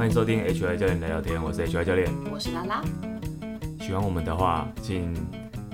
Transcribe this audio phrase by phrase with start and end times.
[0.00, 2.82] 欢迎收听 HY 教练聊聊天，我是 HY 教练，我是拉拉。
[3.82, 5.14] 喜欢我们的话，请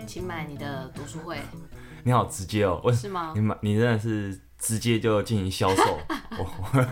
[0.05, 1.39] 请买你的读书会。
[2.03, 3.31] 你好直接哦，是吗？
[3.37, 6.01] 你买，你真的是直接就进行销售，
[6.39, 6.47] 我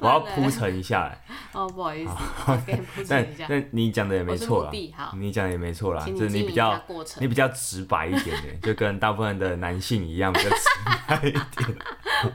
[0.00, 1.16] 我要铺陈一下。
[1.52, 2.10] 哦，不好意思，
[2.48, 3.46] 我给你铺陈一下。
[3.48, 4.72] 但你讲的也没错啦，
[5.16, 6.76] 你讲的也没错啦，就是你比较
[7.20, 10.56] 你比较直白一点点，就跟大部分的男性一样，比较直
[11.06, 11.78] 白一点。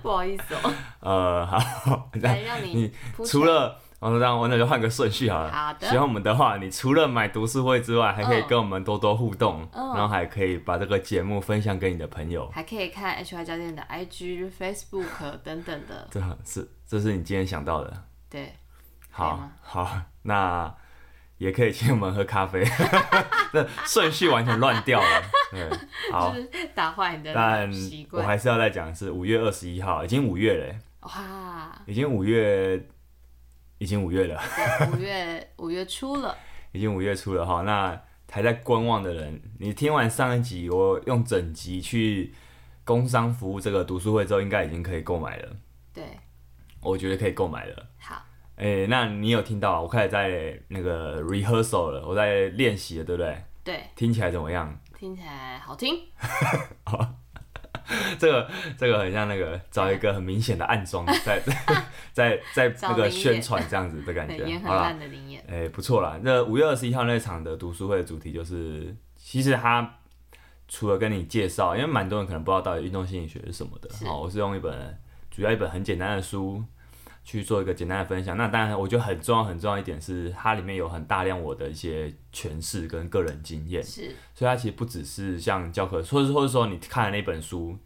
[0.02, 0.74] 不好意思哦。
[1.02, 2.94] 呃，好，来让你
[3.26, 3.78] 除了。
[4.00, 5.52] 然后让我那就换个顺序好了。
[5.52, 5.88] 好的。
[5.88, 12.48] 喜欢我们的话，你除了买读书会之外，还可以跟我们多多互动，嗯、然后还可以把这个节目分享给你的朋友。
[12.50, 16.08] 还可以看 HY 教练的 IG、Facebook 等等的。
[16.12, 18.04] 这是这是你今天想到的。
[18.30, 18.54] 对。
[19.10, 20.72] 好，好，那
[21.40, 22.64] 也可以请我们喝咖啡。
[23.52, 25.24] 那顺序完全乱掉了。
[25.50, 25.68] 对。
[26.12, 26.36] 好。
[26.36, 27.32] 就是打坏你的
[27.72, 28.22] 习惯。
[28.22, 30.76] 但我还是要再讲，是五月二十一号，已经五月了。
[31.02, 31.72] 哇。
[31.88, 32.80] 已经五月。
[33.80, 34.42] 已经五月了，
[34.94, 36.36] 五月 五月初了，
[36.72, 37.62] 已经五月初了哈。
[37.62, 38.00] 那
[38.32, 42.34] 还在观望的人，你听完上一集，我用整集去
[42.84, 45.56] 工商服务这个读书会之后，应该已经可以购买了。
[45.94, 46.04] 对，
[46.82, 47.88] 我觉得可以购买了。
[48.00, 48.16] 好，
[48.56, 49.82] 哎、欸，那你有听到？
[49.82, 53.44] 我开始在那个 rehearsal 了，我在练习了，对不对？
[53.64, 54.80] 对，听起来怎么样？
[54.98, 55.96] 听起来好听。
[58.20, 61.40] 这个这个很像那个找一个很明显的暗装， 在
[62.14, 64.96] 在在在那个宣传这样子的感觉，好了，
[65.48, 66.20] 哎，不错啦。
[66.24, 70.00] 那五月二十一号那场的读书会的主题就是，其实他
[70.68, 75.00] 除了跟你介绍，因为蛮多人可能不知道到底运动心理学是什么的，好，我是用一本
[75.32, 76.64] 主要一本很简单的书。
[77.30, 78.38] 去做一个简单的分享。
[78.38, 83.84] 那当然，我觉得很重要、很重要一点是，它里面有很大量我的一些诠释跟个人经验。
[83.84, 87.78] 是，所以它其实不只是像教科，或者或者说你看了那本书，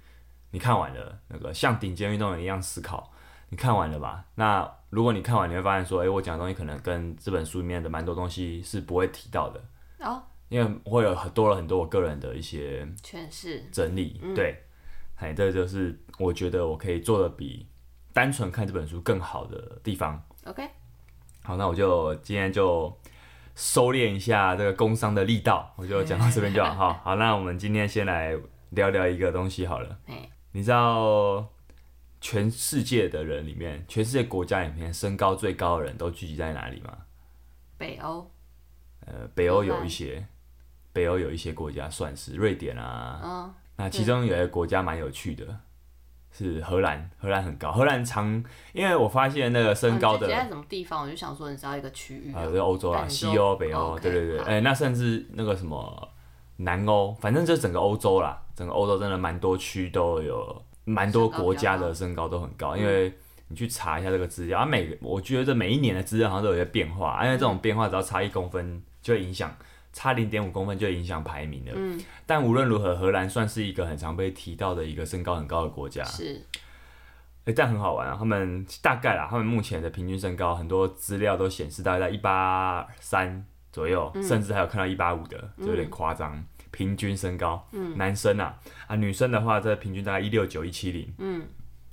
[0.51, 3.11] 你看完了那个像顶尖运动员一样思考，
[3.49, 4.25] 你看完了吧？
[4.35, 9.61] 那如果你看完，你会发现说，诶、欸，我讲的东西可能跟这本书里面的蛮多东西是不会提到的。
[9.99, 10.21] 哦。
[10.49, 14.21] 因为会有很多了很多我个人的一些诠释整理。
[14.35, 14.63] 对。
[15.15, 17.67] 哎、嗯，这就是我觉得我可以做的比。
[18.13, 20.21] 单纯看这本书更好的地方。
[20.43, 20.69] OK，
[21.43, 22.93] 好，那我就今天就
[23.55, 26.73] 收敛一下这个工商的力道，我就讲到这边就好。
[26.73, 28.37] 好，好，那我们今天先来
[28.71, 29.97] 聊聊一个东西好了。
[30.51, 31.47] 你知道
[32.19, 36.97] 全世界的人里面，全世界国家里面身高最高的人都聚集在哪里吗？
[37.77, 38.29] 北欧。
[39.05, 40.27] 呃，北欧有一些，
[40.93, 43.19] 北欧有一些国家算是瑞典啊。
[43.23, 43.53] 哦。
[43.77, 45.59] 那其中有一个国家蛮有趣的。
[46.33, 47.73] 是荷兰，荷兰很高。
[47.73, 48.41] 荷兰长，
[48.71, 50.29] 因为我发现那个身高的。
[50.29, 51.03] 在什么地方？
[51.03, 52.33] 我就想说，你知道一个区域。
[52.33, 54.39] 啊，就是欧洲啊，西欧、北欧，对对对。
[54.39, 56.09] 哎，那甚至那个什么
[56.57, 62.75] 南欧，反正就整个欧洲啦，整个欧洲真的蛮多区都有，蛮多国家的身高都很高。
[62.75, 63.13] 因为
[63.47, 69.55] 你去查一下这个资料，啊，每我觉得每一年的资料好像都有些变化，因为这种变化只要差一公分就会影响。
[69.93, 71.73] 差零点五公分就影响排名了。
[71.75, 76.01] 嗯，但无论如何，荷兰算是一个很常被提到的一个身高很高的国家。
[76.05, 76.41] 是，
[77.43, 78.15] 哎、欸，但很好玩啊。
[78.17, 86.33] 他们大概啦，他们目前的平均身高，很多资料都显示大概在一八三左右，嗯、甚至还有看到一八五的，就有点夸张。
[86.37, 91.47] 嗯、平均身高，嗯，男生啊，啊，女生的话，这平均大概一六九一七零，嗯，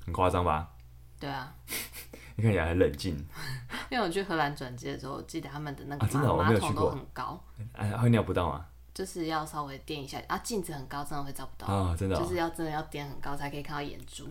[0.04, 0.70] 很夸张吧？
[1.18, 1.52] 对啊。
[2.36, 3.16] 你看起来很冷静，
[3.90, 8.64] 因为我去荷兰转机的时候，我记得他们的那个马桶都很高，哎，会尿不到吗？
[8.94, 14.28] 就是要稍微垫一下啊，镜子很高，真的会照不到啊，真的，就是要真的要垫很高才可以看到眼珠。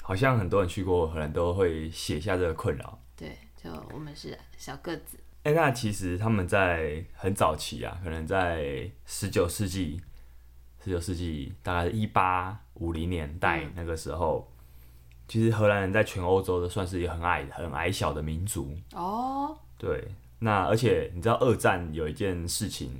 [0.00, 2.96] 好像很多人去过荷兰都会写下这个困扰。
[3.16, 5.18] 对，就我们是小个子。
[5.42, 10.00] 哎，那其实他们在很早期啊，可能在十九世纪，
[10.84, 14.50] 十九世纪大概一八五零年代那个时候。
[15.30, 19.54] 其实荷兰人在全欧洲都算是一个很矮、很矮小的民族哦。
[19.76, 22.90] 对，那而且你知道二战有一件事情，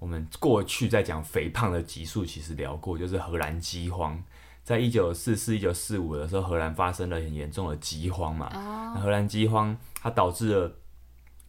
[0.00, 4.20] 我们过去在讲肥胖的集数其实聊过，就是荷兰饥荒。
[4.64, 8.46] 在一九四四、一九四五的时候，荷兰发生了很严重的饥荒嘛。
[8.52, 8.92] 哦。
[8.96, 10.72] 那荷兰饥荒它导致了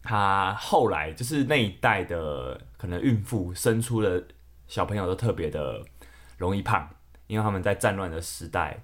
[0.02, 4.22] 它后来就是那一代的可能孕妇生出的
[4.66, 5.80] 小朋友都特别的
[6.38, 6.88] 容易胖，
[7.26, 8.82] 因为他们在战乱的时代。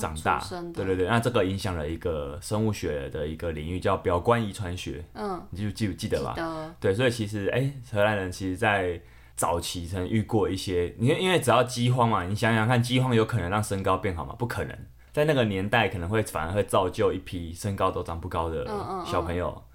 [0.00, 0.42] 长大，
[0.74, 5.04] 对对对，那这个影响了一个生物学的一个领域，叫表观遗传学。
[5.14, 6.32] 嗯，你就记不记得吧？
[6.34, 6.74] 得。
[6.80, 9.00] 对，所以其实，哎、欸，荷兰人其实在
[9.36, 14.34] 早期曾遇过一些，你看，因为只要饥荒嘛，你想想看，饥荒有可能让身高变好吗？
[14.36, 14.76] 不可能，
[15.12, 18.66] 在那个年代可能会反而会造就一批身高都长不高的
[19.04, 19.50] 小朋友。
[19.50, 19.65] 嗯嗯嗯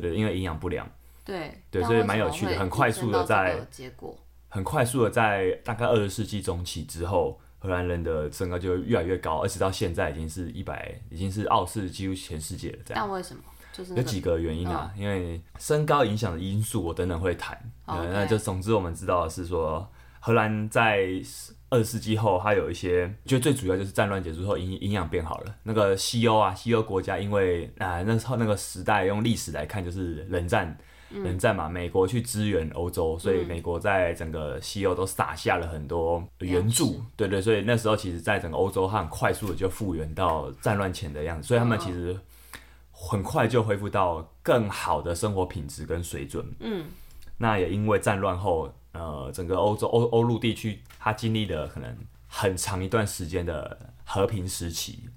[0.00, 0.88] 对对，因为营养不良。
[1.24, 1.62] 对。
[1.70, 4.18] 对，所以蛮有趣的，很快速的在结果，
[4.48, 7.38] 很快速的在大概二十世纪中期之后。
[7.58, 12.78] 荷兰人的身高就越来越高，而且到现在已经是一百，已经是傲视几乎全世界了。
[12.84, 13.04] 这样。
[13.04, 13.40] 但为什么？
[13.72, 17.56] 就是有几个原因啊，嗯、因为身高影响的因素，我等等会谈。
[17.86, 21.22] 那就总之我们知道的是说，荷兰在
[21.72, 25.54] 二十世纪后，它有一些，就最主要就是战乱结束后营营养变好了。
[25.62, 30.76] 那个西欧啊，西欧国家因为啊那时候那个时代用历史来看就是冷战。
[31.14, 42.18] 冷战嘛，美国去支援欧洲，所以美国在整个西欧都撒下了很多援助，对对，所以那时候其实，在整个欧洲，它很快速的就复原到战乱前的样子，所以他们其实
[42.90, 46.50] 很快就恢复到更好的生活品质跟水准。
[46.60, 46.86] 嗯，
[47.36, 51.96] 那也因为战乱后，呃，整个欧洲欧欧陆地区，它经历了可能
[52.26, 55.08] 很长一段时间的和平时期，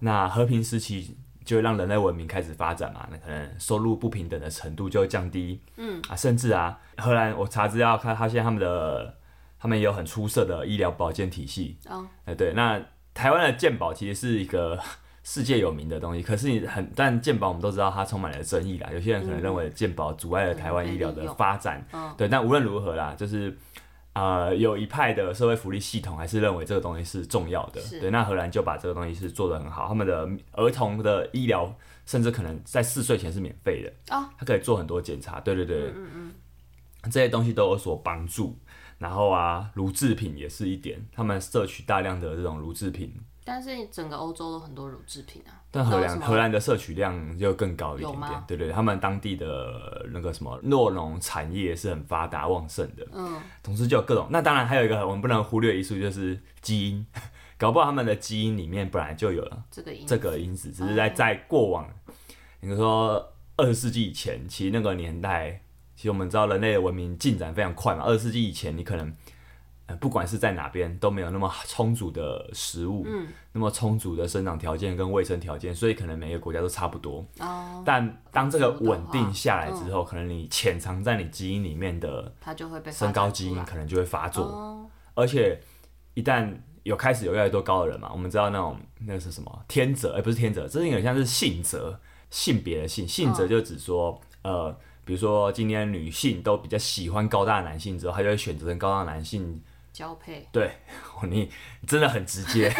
[0.00, 1.16] 那和平时期。
[1.42, 6.00] 就会让人类文明开始发展嘛，那可能收入不平等的程度就会降低，嗯。
[6.08, 9.18] 啊，甚至啊，荷兰我查资料看，他现在他们的
[9.58, 12.80] 他们也有很出色的医疗保健体系，哦，哎对，那
[13.14, 14.78] 台湾的健保其实是一个
[15.30, 23.56] 世界有名的东西，可是你很但健保我们都知道它充满了争议啦，有些人可能认为健保阻碍了台湾医疗的发展，嗯、对，但无论如何啦，就是。
[24.12, 28.10] 呃，有一派的社会福利系统还是认为这个东西是重要的，对。
[28.10, 31.72] 那荷兰就把这个东西是做得很好，他们的儿童的医疗
[32.04, 36.32] 甚至可能在四岁前是免费的，哦，他可以做很多检查，对对对，嗯嗯嗯，
[37.10, 38.58] 这些东西都有所帮助。
[38.98, 43.14] 然后啊，乳制品也是一点，他们摄取大量的这种乳制品。
[43.44, 54.28] 但是整个欧洲都很多乳制品啊，但荷兰荷兰的摄取量就更高一点点，吗对对，他们当地的那个什么诺农产业是很发达旺盛的，嗯，同时就有各种。
[54.30, 57.06] 那当然还有一个我们不能忽略的因素就是基因，
[57.58, 61.88] 搞不好他们的基因里面本来就有了这个因这个因子，只是在在过往，
[62.60, 65.62] 比如说二十世纪以前，其实那个年代，
[65.96, 69.12] 其实我们知道人类的文明进展非常快嘛，二十世纪以前你可能。
[69.96, 77.26] 不管是在哪边都没有那么充足的食物，嗯，那么充足的生长条件跟卫生条件，所以可能每个国家都差不多。
[77.38, 84.88] 哦，但当这个稳定下来之后，可能你潜藏在你基因里面的，它就会被身高基因可能就会发作。
[85.14, 85.60] 而且
[86.14, 91.98] 一旦有开始有越来越多高的人嘛，我们知道那种那是什么天择，哎，不是天择，这是有点像是性择，
[92.30, 94.70] 性别的性，性择就指说，呃，
[95.04, 99.60] 比如说今天女性都比较喜欢高大的男性之后，她就会选择跟高大的男性。
[99.92, 100.70] 交配对，
[101.28, 101.50] 你
[101.86, 102.72] 真的很直接，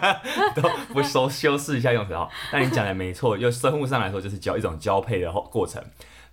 [0.54, 2.28] 都不修修饰一下用词哦。
[2.52, 5.82] 但你讲的没错，就生物上来说，就是交一种交配的后过程，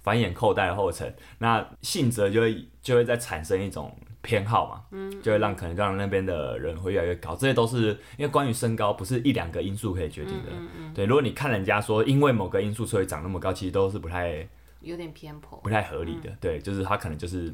[0.02, 1.12] 繁衍后代的过程。
[1.40, 7.36] 那性择就会就会再产生一种偏好嘛，嗯，就会让可能让那边的人会越来越高。
[7.36, 11.06] 这些都是因为关于身高不是一两个因素可以决定的，嗯嗯嗯对。
[11.06, 14.48] 如果你看人家说因为某个因素所以长那么高，其实都是不太
[14.82, 16.30] 有点偏颇，不太合理的。
[16.30, 17.54] 嗯、对，就是他可能就是。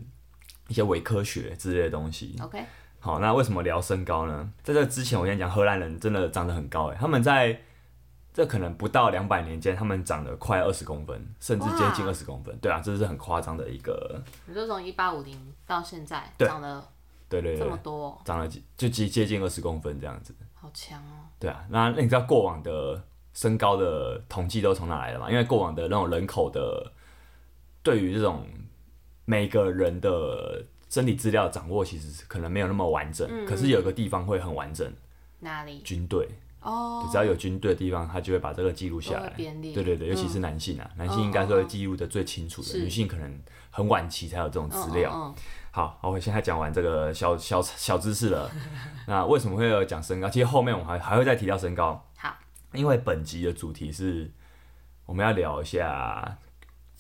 [0.71, 2.33] 一些伪科学之类的东西。
[2.41, 2.63] OK，
[3.01, 4.49] 好，那为什么聊身高呢？
[4.63, 7.59] 在这之前，我跟你讲，荷兰人真的长得很高哎，他们在
[8.33, 12.57] 这可能不到两百年间，他们长得快二十公分，甚至接近二十公分。
[12.59, 14.23] 对啊，这是很夸张的一个。
[14.45, 15.37] 你说从一八五零
[15.67, 16.87] 到现在，长了
[17.27, 18.47] 对对对，这么多，长了
[18.77, 20.33] 就接接近二十公分这样子。
[20.53, 21.27] 好强哦。
[21.37, 23.03] 对啊，那那你知道过往的
[23.33, 25.29] 身高的统计都从哪来的吗？
[25.29, 26.93] 因为过往的那种人口的
[27.83, 28.47] 对于这种。
[29.25, 34.91] 每个人的身体资料掌握其实可能没有那么完整，嗯、可是有个地方会很完整。
[35.39, 35.79] 哪里？
[35.79, 36.27] 军队
[36.61, 39.29] 哦，只要有军队的地方，他就会把这个记录下来。
[39.37, 45.33] 对对对，尤其是男性啊，嗯、男性应该是会记录的最清楚的，女性可能很晚期才有这种资料。
[45.71, 48.51] 好，我现在讲完这个小小小知识了。
[49.07, 50.29] 那为什么会有讲身高？
[50.29, 52.05] 其实后面我们还还会再提到身高。
[52.17, 52.35] 好，
[52.73, 54.29] 因为本集的主题是
[55.05, 56.37] 我们要聊一下。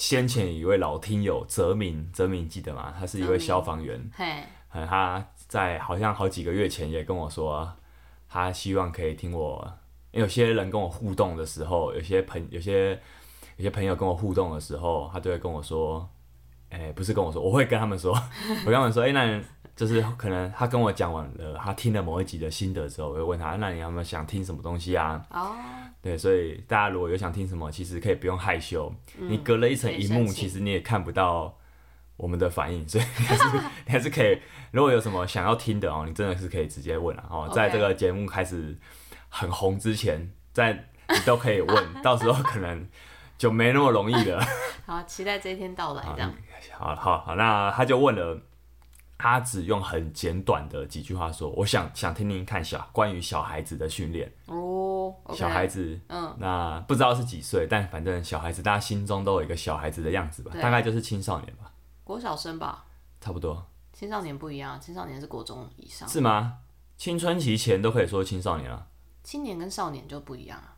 [0.01, 2.91] 先前一位老听友泽明，泽明记得吗？
[2.99, 4.09] 他是一位消防员。
[4.15, 7.71] 嘿，他在好像好几个月前也跟我说，
[8.27, 9.71] 他希望可以听我。
[10.09, 12.99] 有些人跟我互动的时候，有些朋有些
[13.57, 16.09] 有些朋友跟我互动的时候，他就会跟我说，
[16.69, 18.11] 哎、欸，不是跟我说，我会跟他们说，
[18.65, 19.43] 我跟他们说，哎、欸，那。
[19.73, 25.25] 就是可能他跟我讲完了，他听了某一集的心得之后，我会问他，那你有没有想听什么东西啊？
[25.31, 25.55] 哦，oh.
[26.01, 31.55] 对，所以大家如果有想听什么，其实可以不用害羞，嗯、你隔了一层荧幕，其实你也看不到
[32.17, 33.43] 我们的反应，所以你还是
[33.85, 34.37] 你还是可以，
[34.71, 37.25] 如果有什么想要听的哦，你真的是可以直接问啊。
[37.29, 38.75] 哦在这个节目开始
[39.29, 40.73] 很红之前，在
[41.09, 42.87] 你都可以问， 到时候可能
[43.37, 44.43] 就没那么容易了。
[44.87, 46.33] 好，期待这一天到来，这样。
[46.77, 48.41] 好好好，那他就问了。
[49.21, 55.35] 他只用很简短的几句话说：“我想想听听看小关于小孩子的训练哦，oh, okay.
[55.35, 61.71] 小孩子，嗯，那不知道是几岁，但反正小孩子，大家心中都有一个小孩子的样子吧，大概就是青少年吧，
[62.03, 62.83] 国小生吧，
[63.19, 63.63] 差不多。
[63.93, 66.57] 青少年不一样，青少年是国中以上，是吗？
[66.97, 68.87] 青春期前都可以说青少年啊，
[69.21, 70.73] 青年跟少年就不一样啊。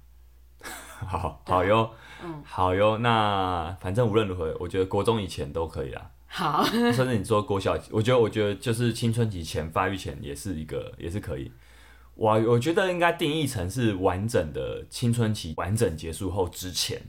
[1.08, 1.90] 好好哟，
[2.22, 2.98] 嗯，好哟。
[2.98, 6.12] 那反正无论如何，我觉得国中以前都可以啦。
[6.36, 11.52] 好， 甚至你说国小，我觉得我觉得就是青春期前发育前也是一个也是可以。
[12.16, 17.00] 我我觉得应该定义成是完整的青春期完整结束后之前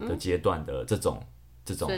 [0.00, 1.26] 的阶段的这种、嗯、
[1.64, 1.88] 这种。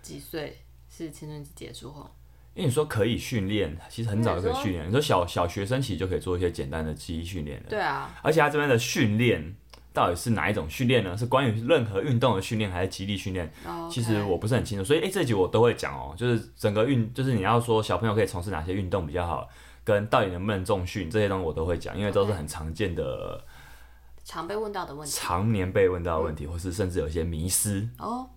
[0.00, 0.56] 几岁
[0.88, 2.10] 是青春期结束后？
[2.54, 4.88] 因为你说可以训练，其实很早就可以训练。
[4.88, 7.66] 你说小小学生其实就可以做一些简单的记忆训练了。
[7.68, 8.18] 对啊。
[8.22, 9.54] 而且他这边的训练
[9.92, 11.16] 到底是哪一种训练呢？
[11.16, 13.90] 是关于任何运动的训练，还是肌力训练？Oh.
[13.90, 14.84] 其实我不是很清楚。
[14.84, 19.48] 所以，哎、欸，这集我都会讲哦，就是整个运，就是你要说小朋友可以从事哪些运动比较好。
[19.84, 23.42] 跟到底能不能重训这些东西我都会讲，因为都是很常见的.
[24.22, 27.88] 常被问到的问题，常年被问到的问题，嗯、或是甚至有些迷失。
[27.96, 28.28] 哦，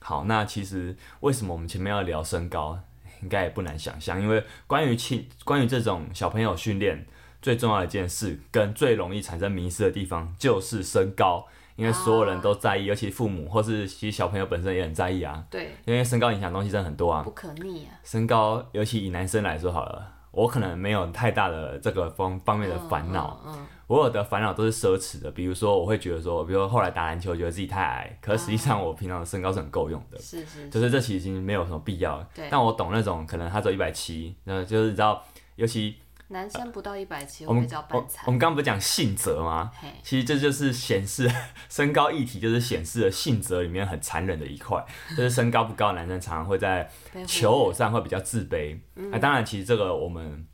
[0.00, 2.78] 好，那其实为什么我们前面要聊身高，
[3.22, 7.06] 应该也不难想象，因为关于亲，关于这种小朋友训练
[7.46, 15.44] 最重要的一件事，跟最容易产生迷失的地方就是身高，因为所有人都在意，啊、尤其父母或是其实小朋友本身也很在意啊。
[15.48, 17.94] 对，因为身高影响东西真的很多啊，不可逆啊。
[18.02, 20.14] 身高，尤其以男生来说好了。
[20.32, 32.20] 我可能没有太大的这个方方面的烦恼，嗯嗯嗯、我有的烦恼都是奢侈的，比如说我会觉得说，比如说后来打篮球觉得自己太矮，可是实际上我平常的身高是很够用的，是是，是，就是这其实已经没有什么必要。
[32.34, 35.22] 对，但我懂那种可能他只有一百七，那就是你知道，
[35.54, 35.94] 尤其。
[36.28, 39.70] 男生不到一百七，我们叫我我们刚刚不是讲性责吗？
[40.02, 41.30] 其实这就是显示
[41.70, 46.90] 身高议题，就是显示了性责里面很残忍的一块，就是身高不高的男生常常会在
[47.26, 48.76] 求偶上会比较自卑。
[48.94, 50.44] 那、啊、当然，其实这个我们，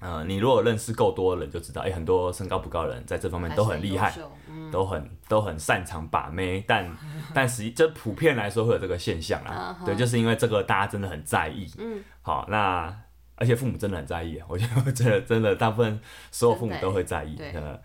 [0.00, 4.14] 呃，你如果认识够多的人就知道，哎、欸，很多身高不高的人在这方面都很厉害，
[4.50, 6.94] 嗯、都很都很擅长把妹，但
[7.32, 11.66] 但实际这普遍来说会有这个现象啊，对，就是因为这个大家真的很在意。
[11.78, 12.94] 嗯，好，那。
[13.38, 17.36] 而且父母真的很在意， 我觉得我觉得真的大部分所有父母都会在意。
[17.54, 17.78] 呃，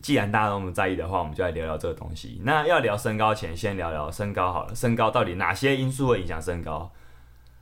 [0.00, 2.40] 既然大家都那么在意的话，我们就来聊聊这个东西。
[2.44, 4.74] 那要聊身高前，先聊聊身高好了。
[4.74, 6.90] 身高到底哪些因素会影响身高？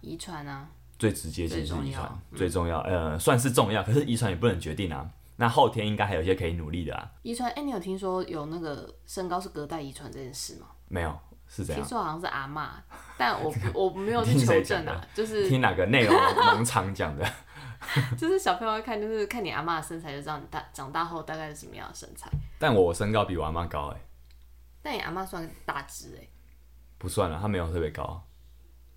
[0.01, 2.81] 遗传啊，最直接就是遗传，最重要。
[2.81, 5.09] 呃，算是重要，可是遗传也不能决定啊。
[5.37, 7.11] 那后天应该还有一些可以努力的啊。
[7.23, 10.67] 遗传，哎，你有听说有那个身高是隔代遗传这件事吗？
[10.89, 11.19] 没有。
[11.49, 12.73] 是这样，听说好像是阿妈，
[13.17, 16.15] 但我 我没有去求证啊，就是听哪个内容
[16.55, 17.27] 农场讲的，
[18.19, 22.31] 就是小朋友会看，就是看你阿妈的身材，就知道你大长大后大概是什么样的身材。
[22.59, 24.03] 但我身高比我阿嬷高哎、欸，
[24.83, 26.31] 但你阿妈算大只哎、欸，
[26.99, 28.23] 不算了，她没有特别高，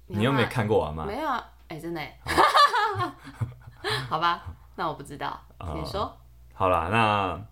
[0.07, 1.05] 你，你又没看过我阿妈？
[1.05, 2.19] 没有啊，哎、欸，真的、欸，
[4.09, 4.43] 好吧，
[4.75, 5.41] 那我不知道，
[5.73, 6.17] 你说、呃，
[6.53, 7.50] 好了，那。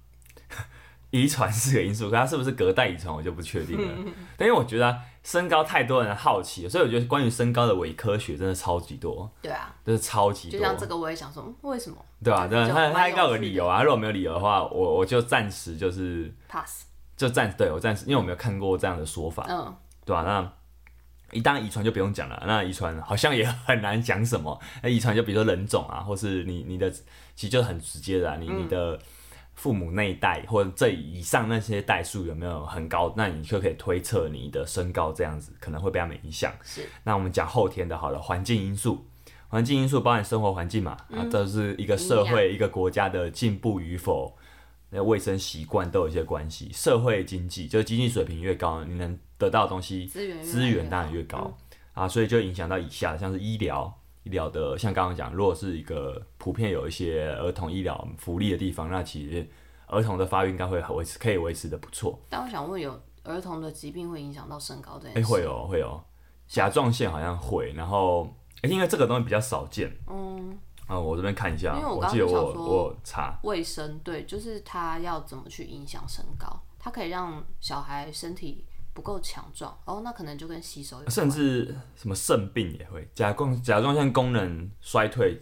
[1.12, 4.12] 遗传是个因素， 可它是不是隔代遗传，我就不确定了。
[4.38, 9.30] 但因为我觉得身高太多人好奇，所以我觉得关于身高的伪科学真的超级多。
[9.42, 10.60] 对啊，就是超级多。
[10.60, 11.98] 就像这个，我也想说，为什么？
[12.24, 13.82] 对啊， 对，他他应该有个理由啊。
[13.82, 16.86] 如果没有理由的话，我我就暂时就是 pass，
[17.18, 19.46] 就暂对我暂时，因为我没有看过这样的说法。
[19.50, 19.76] 嗯，
[20.06, 20.24] 对吧、啊？
[21.32, 24.60] 那一旦遗传就不用讲了，那遗传好像也很难讲什么。
[24.84, 27.02] 那遗传就比如说人种啊，或是你你的其
[27.48, 29.00] 实就很直接的、啊，你、嗯、你的。
[29.60, 33.14] 父母那一代或者这以上那些代数有没有很高？
[33.18, 36.50] 那你就可以推测你的身高这样子可能会被他们影响。
[36.64, 36.88] 是。
[37.04, 39.06] 那我们讲后天的好了，环境因素，
[39.50, 44.34] 环境因素包含生活环境嘛，嗯、啊，这是一个社会、嗯、一个国家的进步与否，
[44.92, 46.72] 那卫生习惯都有一些关系。
[46.72, 51.54] 社会经济就是经济水平越高，你能得到的东西资源资源当然越高、
[51.96, 53.94] 嗯、啊，所以就影响到以下，像是医疗。
[54.30, 59.50] 医疗的，像刚刚讲，如果是一个普遍有一些儿童医疗福利的地方，那其实
[59.88, 62.20] 儿童的发育应该会维持，可以维持的不错。
[62.30, 65.20] 但我想问，有儿童的疾病会影响到身高这件事？
[65.20, 66.00] 哎、欸，会有，会有，
[66.48, 68.32] 甲状腺好像会，然后，
[68.62, 69.92] 欸、因为这个东西比较少见。
[70.08, 70.56] 嗯。
[70.86, 78.66] 啊，我这边看一下，因为我刚刚想说，我查卫生，对，就是他要怎么去影响身高，它可以让小孩身体。
[79.00, 85.40] 不够强壮哦，那可能就跟吸收有关，甚至什么肾病也会，甲状甲状腺功能衰退，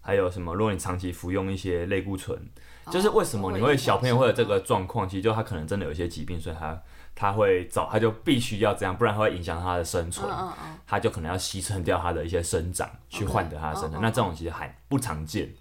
[0.00, 0.54] 还有什么？
[0.54, 2.38] 如果你长期服用一些类固醇，
[2.84, 5.08] 哦、就是为什么你会小朋友会有这个状况？
[5.08, 6.80] 其实就他可能真的有一些疾病，所以他
[7.16, 13.98] 他会早他就必须要这样，不然他会影响他的生存，嗯嗯嗯，他就可能要牺牲掉他的一些生长去换得他的生长。
[13.98, 15.52] Okay, 那这种其实还不常见。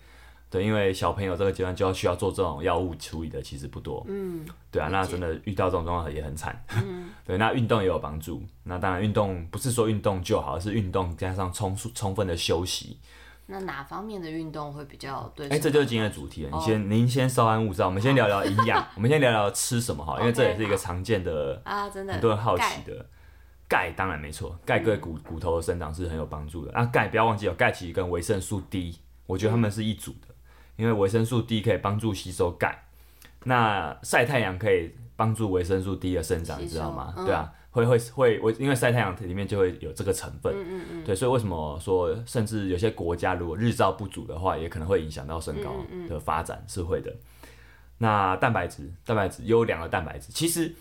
[0.49, 4.03] 对，因为小朋友这个阶段就要需要做这种药物处理的，其实不多。
[4.07, 6.59] 嗯，对啊，那真的遇到这种状况也很惨。
[6.75, 8.41] 嗯，对，那运动也有帮助。
[8.63, 12.97] 那当然，运动不是说运动就好，是运动加上充充分的休息。
[13.45, 15.45] 那哪方面的运动会比较对？
[15.47, 16.51] 哎、欸，这就是今天的主题了。
[16.51, 18.87] 你先，哦、您先稍安勿躁，我们先聊聊营养。
[18.95, 23.05] 我们先聊聊吃什么哈，因为这也是一个常见的啊，真的很多人好奇的。
[23.67, 26.73] 钙当然没错，钙对骨骨头的生长是很有帮助的。
[26.73, 30.28] 啊，钙不要忘记有钙，其实跟维生素 D，我觉得他们是一组的。
[30.79, 32.85] 因为维生素 D 可以帮助吸收钙，
[33.43, 37.13] 那晒太阳可以帮助维生素 D 的生长，你知道吗？
[37.17, 40.53] 嗯、对啊，会会会，我因为晒太阳里面就会有这个成分。
[40.55, 41.03] 嗯嗯嗯。
[41.03, 45.75] 对，所以为什么说，甚至有些国家如果日照不足的话，也可能会影响到身高
[46.07, 47.13] 的发展，是会的。
[47.97, 50.73] 那蛋白质，蛋白质优良的蛋白质，其实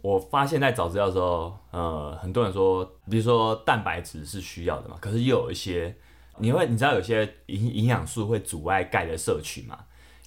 [0.00, 5.94] 我发现在找资料的时候，呃，很多人说，比如说蛋白质是需要的嘛，可是又有一些，
[6.38, 9.78] 你会你知道有些营营养素会阻碍钙的摄取嘛？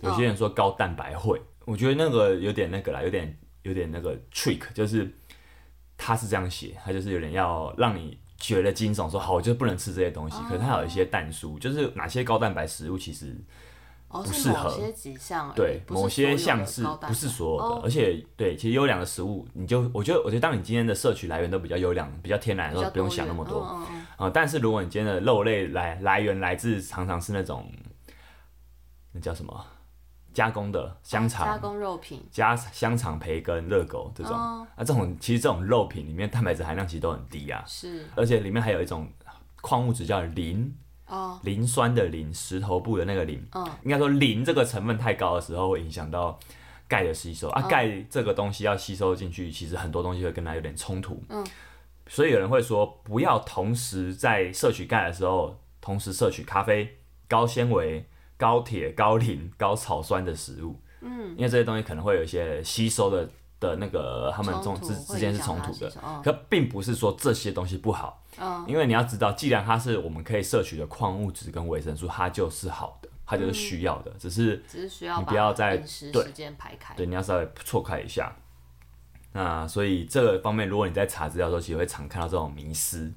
[0.02, 5.12] 有些人说高蛋白会，我觉得那个有点那个啦，有点有点那个 trick，就是
[5.98, 13.36] 他是这样写，他就是有点要让你觉得惊悚，说好，我就不能吃这些东西，可是他有一些蛋书，就是哪些高蛋白食物其实。
[14.10, 14.74] 不适合，
[15.56, 23.60] 对某些项是不是所有的，而且对，其实优良的食物，你就我觉得，我觉得当你今天的摄取来源都比较优良、比较天然的时候，不用想那么多
[24.16, 24.30] 啊。
[24.34, 27.70] 但是如果你今天的肉类来来源来自常常是那种
[29.12, 29.66] 那叫什么？
[30.34, 39.10] 加工的香肠、加工肉品、加香肠、培根、热狗这种，啊，这种其实这种肉品里面蛋白质含量其实都很低啊，是，而且里面还有一种
[39.62, 40.72] 矿物质叫磷。
[41.08, 46.38] 哦，磷酸的磷，石头布的那个磷，嗯，应该说磷这个成分太高的时候，会影响到
[46.88, 47.48] 钙的吸收。
[47.50, 47.62] 啊。
[47.62, 51.46] 钙这个东西要吸收进去，其实很多东西会跟它有点冲突，嗯，
[52.08, 56.98] 所以有人会说，不要同时在摄取钙的时候，同时摄取咖啡、
[57.28, 65.90] 高纤维、高铁、高磷、高草酸的食物，嗯，因为这些东西可能会有一些吸收的的那个，他们中之之间是冲突的，
[66.22, 68.22] 可并不是说这些东西不好。
[68.68, 78.36] 因为你要知道，既然它是我们可以摄取的矿物质跟维生素，它就是好的，它就是需要的，只是只是需要你不要在时间排开，对，对，你要稍微错开一下。
[79.34, 83.12] 那所以这个方面，如果你在查资料的时候，其实会常看到这种迷思。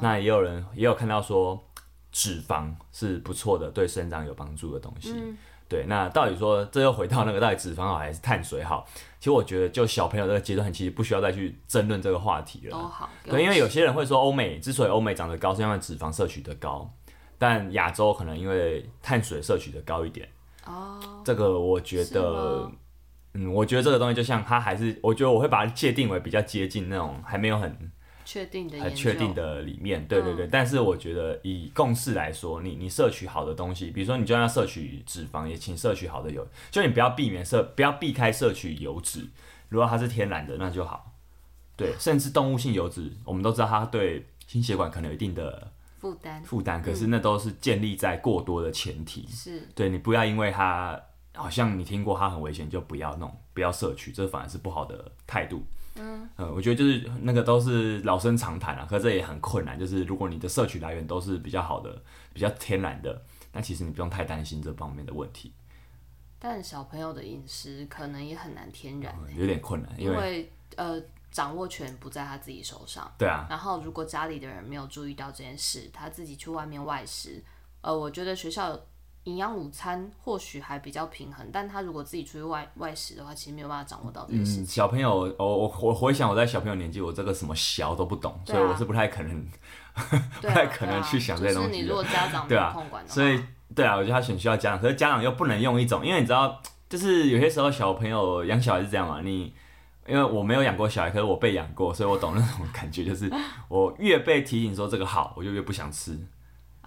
[0.00, 1.62] 那也有人也有看到说，
[2.10, 5.12] 脂肪是不错的，对生长有帮助的东西。
[5.14, 5.36] 嗯
[5.68, 8.86] 对，那到底说，这又回到那个到底脂肪好还是碳水好？
[9.18, 12.70] 其实我觉得就小朋友这个阶段，其实不需要再去争论这个话题了。
[12.70, 13.10] 都好。
[13.24, 16.90] 对，因为有些人会说，欧美之所以欧美长得高，是因为脂肪摄取的高，
[17.36, 20.26] 但亚洲可能因为碳水摄取的高一点。
[20.64, 20.98] 哦。
[21.24, 22.70] 这个我觉得，
[23.34, 27.92] 嗯，我觉得这个东西就像它还是，我觉得我会把它界定为比较接近那种还没有很。
[28.28, 30.44] 确定的，很确定的里面，对对对。
[30.44, 39.26] 嗯、但是我觉得以共识来说，你你摄取好的东西，比如说你就要摄取脂肪，也请摄取好的油，就你不要避免摄，不要避开摄取油脂。
[39.70, 41.14] 如果它是天然的，那就好。
[41.74, 49.26] 对，甚至动物性油脂，我们都知道它对心血管可能有一定的负担负担，可是那都是建立在过多的前提。
[49.28, 51.00] 是、嗯，对你不要因为它
[51.32, 55.64] 好像你听过它很危险，就不要弄，不要摄取，这反而是不好的态度。
[55.98, 59.78] 嗯，我觉得就是那个都是老生常谈啊，可是这也很困难。
[59.78, 65.52] 就是如果你的摄取来源都是比较好的、比较天然的，那其实你不用太担心这方面的问题。
[66.38, 73.12] 但小朋友的饮食可能也很难天然、欸嗯，有点困难，因为，因为呃，掌握权不在他自己手上。
[73.18, 73.46] 对啊。
[73.50, 77.42] 然后如果家里的人没有注意到这件事，他自己去外面外食，
[77.80, 78.78] 呃，我觉得学校。
[79.28, 84.62] 营养午餐或许还比较平衡，但他如果自己出去外外食的话，其实没有办法掌握到这些事情。
[84.62, 89.36] 嗯，小朋友，我我我回想我在小朋友年纪，我这个什么小都不懂，啊、所以我是不太可能，
[89.92, 90.02] 啊、
[90.40, 91.68] 不太可能去想这些东西。
[91.68, 99.52] 就是你如果家长没有控管的话，对啊，所以对啊，我觉得他选需要家长，可是家长又不能用一种，因为你知道，就是有些时候小朋友养小孩是这样嘛，你
[100.06, 103.30] 因为我没有养过小孩，可是我被养过，所以我懂那种感觉，就是
[103.68, 106.18] 我越被提醒说这个好，我就越不想吃。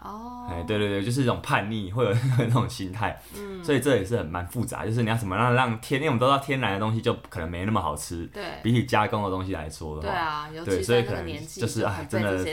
[0.01, 12.43] 哦，哎，对对对，就是一种叛逆，会有那种心态，嗯，所以这也是很蛮复杂，就是你要怎么让让天，因为我们都知道天然的东西就可能没那么好吃，对，比起加工的东西来说的话，对啊，尤其在那个年纪，就是哎，真的，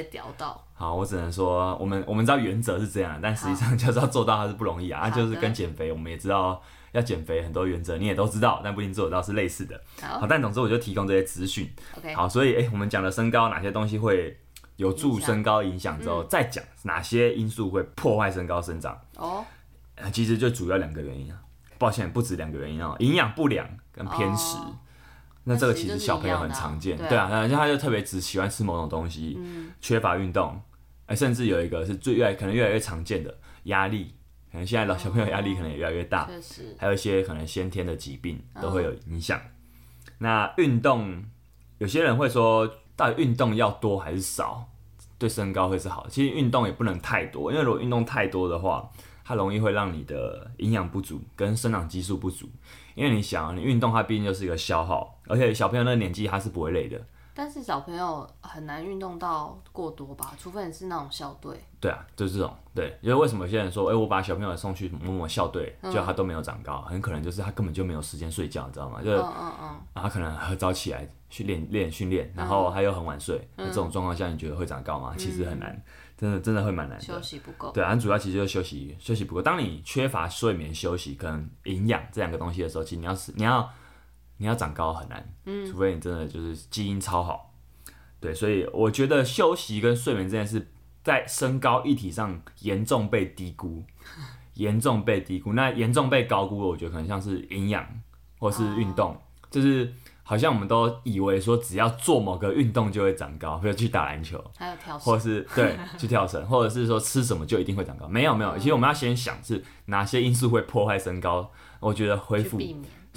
[0.75, 9.81] 好，我只能说，我们我们知道原则是这样，但实际上就是要做到它是不容易啊，啊，就是跟减肥，我们也知道要减肥很多原则，你也都知道，但不一定做得到，是类似的。
[10.01, 14.39] 好，但总之我就提供这些资讯，OK，好，所以哎，我们讲的身高哪些东西会
[14.79, 18.97] 有助身高影响之后，嗯、再讲哪些因素会破坏身高生长。
[19.17, 19.45] 哦，
[20.13, 21.39] 其实就主要两个原因啊，
[21.79, 24.57] 抱歉，不止两个原因啊，营养不良跟偏食。
[24.59, 24.79] 哦、
[25.43, 30.63] 那这个其实小朋友很常见，对啊，然后他就特别只喜欢吃某种东西，嗯、缺乏运动，
[31.07, 34.15] 哎，甚至有一个是最越来可能越来越常见的压力，
[34.53, 36.31] 可能现在老小朋友压力可能也越来越大，
[36.79, 39.37] 还有一些可能先天的疾病都会有影响。
[39.41, 39.43] 哦、
[40.19, 41.25] 那运动，
[41.79, 42.73] 有些人会说。
[42.99, 44.67] 到底运动要多还是少，
[45.19, 46.05] 对身高会是好？
[46.09, 48.91] 其实运动也不能太多，因为如果运动太多的话，
[49.25, 52.49] 它容易会让你的营养不足跟生长激素不足。
[52.97, 57.01] 因为你想，你运动它毕竟就是一个消耗，而且小朋友那个年纪他是不会累的，
[57.39, 61.57] 但是小朋友很难运动到过多吧，除非你是那种校队。
[61.79, 62.53] 对啊，就是这种。
[62.75, 69.01] 对，因为为什么有些人说，哎、欸，我把小朋友送去某某校队，结果他都没有长高，很可能就是他根本就没有时间睡觉，你知道吗？
[69.01, 75.15] 就是，嗯嗯嗯，然后他可能很早起来训练练训练，然后他又很晚睡，那、嗯、这种状况下，你觉得会长高吗？
[75.17, 75.71] 其实很难。
[75.71, 75.83] 嗯
[76.19, 77.71] 真的真的会蛮难的，休息不够。
[77.71, 79.41] 对啊，主要其实就是休息休息不够。
[79.41, 83.71] 当你缺乏睡眠、休息跟营养这两个东西的时候，其实你要是你要
[84.39, 87.55] 你要长高很难，嗯，除非你真的就是基因超好。
[88.19, 90.71] 对，所以我觉得休息跟睡眠这件事，
[91.05, 93.85] 在身高议题上严重被低估，
[94.55, 95.53] 严重被低估。
[95.53, 97.87] 那严重被高估，我觉得可能像是营养
[98.39, 99.21] 或是运动，哦、
[99.51, 99.93] 就是。
[100.29, 108.07] 好像我们都以为说只要做某个运动就会长高，比如去打篮球，还有跳绳，或者是对去跳绳，或者是说吃什么就一定会长高？
[108.07, 111.51] 没有没有，其实我们要先想是哪些因素会破坏身高。
[111.81, 112.59] 我觉得恢复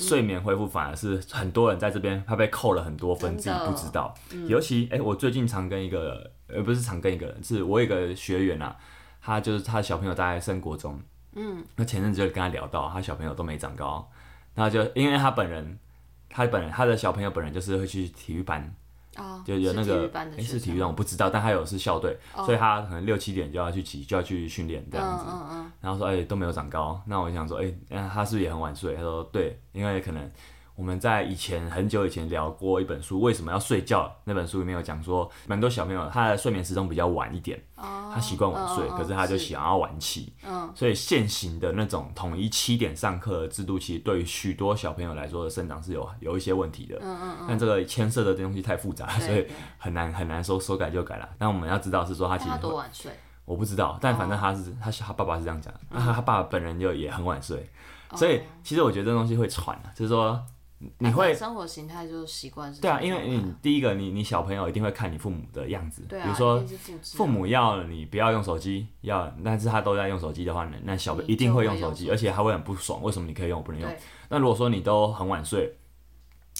[0.01, 4.13] 睡眠恢复反而是很多人在这边他被扣了很多分，自己不知道。
[4.47, 8.75] 尤其哎、欸，我最近常跟一个呃不是常跟一个人，是我有一个学员啊，
[9.21, 10.99] 他就是他的小朋友大概升国中，
[11.35, 14.09] 嗯，那前阵子就跟他聊到，他小朋友都没长高，
[14.55, 15.77] 那就因为他本人。
[16.33, 18.73] 他本人，他的小朋友本人就是会去体育班，
[19.17, 25.25] 哦、就有那个哎是体育班，我不知道，但他有是校队，哦、所以他可能六七点就要去起，就要去训练这样子，
[25.81, 28.95] 然后说哎、欸、都没有长高，那我想说哎，那他是不是也很晚睡？
[28.95, 30.31] 他说对，因为可能。
[30.81, 34.11] 我们在以前很久以前聊过一本书，为什么要睡觉？
[34.23, 47.45] 那本书里面有讲说，蛮多小朋友他的睡眠时钟比较晚一点，他习惯晚睡，可是他就想要晚起，嗯所以现行的那种统一七点上课的制度，其实对于许多小朋友来说的生长是有有一些问题的嗯嗯。
[47.47, 49.45] 但这个牵涉的东西太复杂，所以
[49.77, 51.29] 很难很难说说改就改了。
[51.37, 53.11] 但我们要知道是说他其实多晚睡，
[53.45, 57.69] 我不知道，但反正他是他他爸爸是这样讲，那他爸爸本人就也很晚睡，
[58.15, 60.43] 所以其实我觉得这东西会传啊，就是说。
[60.97, 62.81] 你会生活形态就是习惯是？
[62.81, 66.63] 对啊，因为你第一个，你你小朋友一定会看你父母的样子，比如说
[67.03, 73.95] 父母要你不要用手机，要但是他都在用手机的话呢，那小朋友一定会用手机，而且他会很不爽，为什么你可以用我不能用？
[74.29, 75.75] 那如果说你都很晚睡，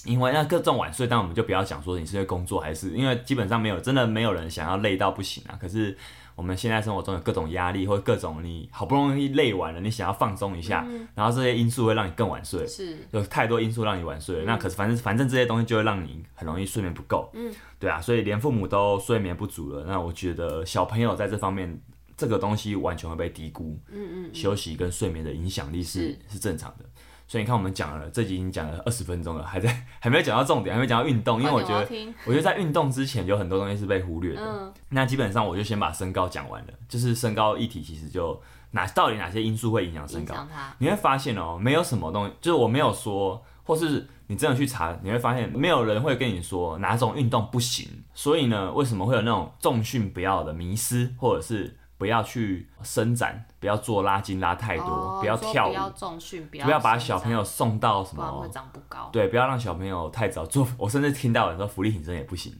[0.06, 5.98] 因为那各种晚睡，但我们就不要讲说你是因为工作还是因为基本上没有真的没有人想要累到不行啊，可是。
[6.42, 12.98] 我们现在生活中有各种压力，或者各种你好不容易累完了，你想要放松一下，嗯、然后这些因素会让你更晚睡，是。
[13.12, 14.42] 有太多因素让你晚睡。
[14.42, 21.80] 嗯、那可是反正反正这些东西就会让你很容易睡眠不够，嗯，对啊，所以连父母都睡眠不足了，那我觉得小朋友在这方面
[22.18, 24.34] 这个东西完全会被低估，嗯嗯，嗯。
[24.34, 26.86] 休息跟睡眠的影响力是是，是正常的。
[27.32, 31.88] 所以你看，我们讲了这集已经讲了二十分钟了，还在还没有讲到重点，还没讲到运动，因为我觉得
[32.26, 34.42] 我觉得在运动之前有很多东西是被忽略的。
[34.46, 38.38] 嗯、那基本上我就先把身高讲完了，就是身高议题其实就
[38.72, 40.46] 哪到底哪些因素会影响身高？
[40.80, 47.88] 你会发现哦、喔，没有什么东西，就是我没有说，或是你真的去查，你会发现没有人会跟你说哪种运动不行。
[48.14, 51.78] 所以呢，为什么会有那种重训不要的迷失，或者是？
[52.02, 59.08] 不要去伸展，不要做拉筋拉太多，哦、不要跳舞，不要重训，不要把小朋友送到什么，会长不高。
[59.14, 60.68] 对，不要让小朋友太早做。
[60.80, 62.52] 我甚至听到有人说浮力挺身也不行，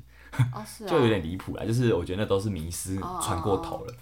[0.54, 1.66] 哦、 就有点离谱了。
[1.66, 3.92] 就是我觉得那都是迷失传过头了。
[3.92, 3.96] 哦、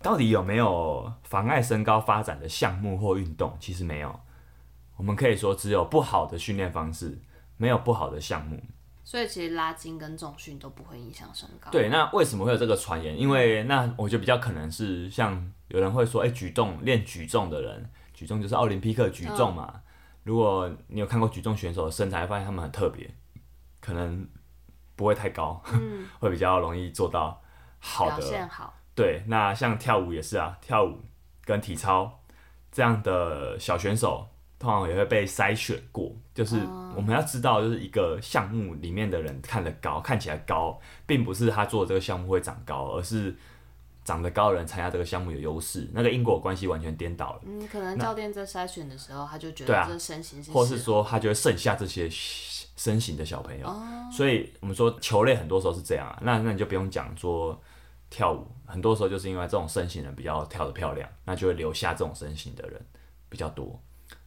[0.00, 3.52] 到底有没有妨碍身高发展的项目或运动？
[3.58, 4.20] 其实没有。
[4.96, 7.20] 我们可以说只有不好的训练方式，
[7.56, 8.62] 没有不好的项目。
[9.04, 11.70] 所以其实拉筋跟重训都不会影响身高。
[11.70, 13.16] 对，那为什么会有这个传言？
[13.16, 19.70] 因为那我觉得比较可能是像有人会说，哎、欸，举重练举重的人，举重就是奥林匹克举重嘛。
[19.74, 19.80] 嗯、
[20.22, 23.08] 如果你有看过举重选手的身材，发现他们很特别，
[23.80, 24.26] 可能
[24.96, 27.42] 不会太高，嗯、 会比较容易做到
[27.78, 28.16] 好的。
[28.16, 28.74] 表现好。
[28.94, 31.02] 对，那像跳舞也是啊，跳舞
[31.44, 32.22] 跟体操
[32.72, 34.28] 这样的小选手。
[34.64, 36.56] 通常也会被筛选过，就是
[36.96, 43.36] 我们要知道，就是一个项目里面的人看得高，看起来高，并不是他做这个项目会长高，而是
[44.04, 47.40] 长得高的人参加这个项目有优势，那个因果关系完全颠倒了。
[47.44, 53.70] 嗯，可能教练在筛选的时候，他就觉得这身形是，或是说他就会剩下这些身形的小朋友，
[54.10, 57.60] 所以我们说球类很多时候是这样啊，那那你就不用讲说
[58.08, 62.80] 跳舞，很多时候就是因为这种身形的人比较跳得漂亮，那就会留下这种身形的人
[63.28, 63.78] 比较多。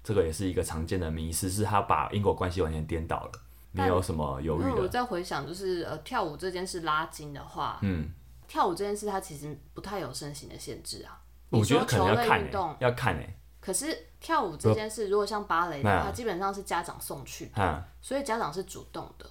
[0.08, 3.32] 这个也是一个常见的迷思，是他把因果关系完全颠倒了。
[3.74, 4.82] 没有什么犹豫的？
[4.84, 8.10] 我在回想，就是呃，跳舞这件事拉筋的话，嗯，
[8.48, 11.20] 跳舞这件事它其实不太有身形的限制啊。
[11.50, 13.38] 我觉得可能要看运动要看诶。
[13.60, 19.26] 可是跳舞这件事，如果像芭蕾的话，基本上是家长送去，嗯，所以家长是主动的。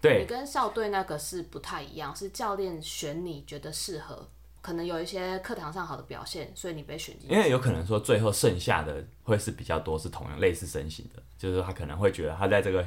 [0.00, 4.28] 对，你跟校队那个是不太一样，是教练选你觉得适合。
[4.62, 7.34] 可能有一些课堂上好的表现，所以你被选进去。
[7.34, 12.86] 因为有可能说最后剩下的会是比较多是同样类似身形的，就是他可能会觉得他在这个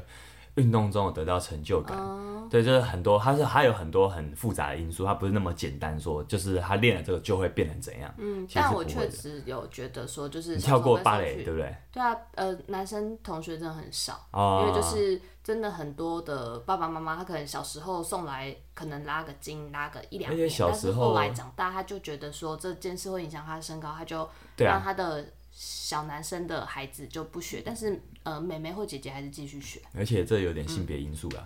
[0.55, 1.97] 运动中有得到成就感。
[1.99, 8.13] 嗯、对，就是很多，他是他有很多很复杂的因素，他不是那么简单说，就是他练了这个就会变成怎样。
[8.17, 11.75] 嗯，但我确实有觉得说，就是你跳过芭蕾，对不对？
[11.91, 24.27] 对啊，呃，男生同学真的很少，哦、因为就是真的很多的爸爸妈妈，他可能小时候送来，可能拉个筋，拉个一两年，小时候但是后来长大，他就觉得说这件事会影响他的身高，他就
[24.57, 29.81] 让他的小男生的孩子就不学，但是呃，妹妹或姐姐还是继续学。
[29.93, 31.45] 而且这有点性别因素啦，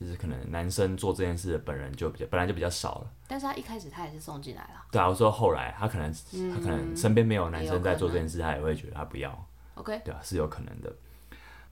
[0.00, 3.10] 嗯、就是可能男生做这件事的本人就比较本来就比较少了。
[3.28, 4.84] 但是他一开始他也是送进来了。
[4.90, 9.48] 对啊，我说后来他可能、嗯、他可能身边没有男生在做这件事，他也会觉得他不要。
[9.74, 10.92] OK，对啊，是有可能的。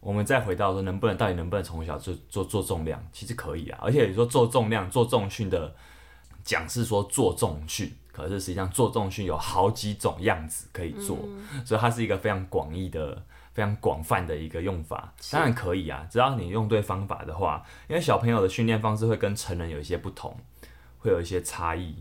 [0.04, 3.02] 我们再回到说，能不能到底能不能从小就做做重量？
[3.10, 5.74] 其实可以啊，而且你说做重量、做重训的
[6.44, 7.90] 讲是说做重训。
[8.12, 13.20] 可是实际上做重训有好几种样子可以做，嗯、所以它是一个非常广义的、
[13.52, 15.12] 非常广泛的一个用法。
[15.32, 20.38] 当然可以啊，只要你用对方法的话，因为小朋友的训练方式会跟成人有一些不同，
[20.98, 21.96] 会有一些差异，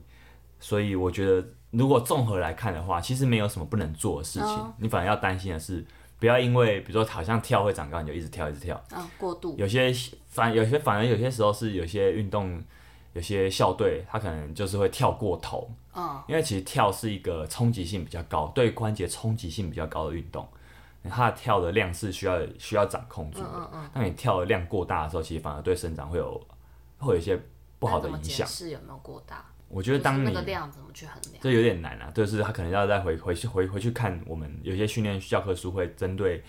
[0.60, 4.50] 所以我觉得如果综合来看的话，其实没有什么不能做的事情。
[4.50, 5.84] 哦、你反而要担心的是，
[6.24, 8.82] 不要因为比如说好像跳会长高，你就一直跳一直跳。
[9.18, 9.56] 过度。
[9.58, 9.92] 有些
[10.30, 12.64] 反有些反而有些时候是有些运动。
[13.12, 20.48] 有些校队他可能就是会跳过头，嗯，因为其实跳是一个冲击性比较高，对关节冲击性比较高的运动，
[21.08, 23.50] 它的跳的量是需要需要掌控住的。
[23.54, 23.90] 嗯嗯。
[23.94, 26.42] 当你跳的量过大的时候，其实反而对生长会有
[26.98, 27.40] 会有一些
[27.78, 28.48] 不好的影响。
[28.48, 29.46] 是有没有过大？
[29.74, 31.36] 我觉得当你那个量怎么去衡量？
[31.42, 36.44] 这有点难啊，就是他可能要再回回去回回去看我们有些训练教科书会针对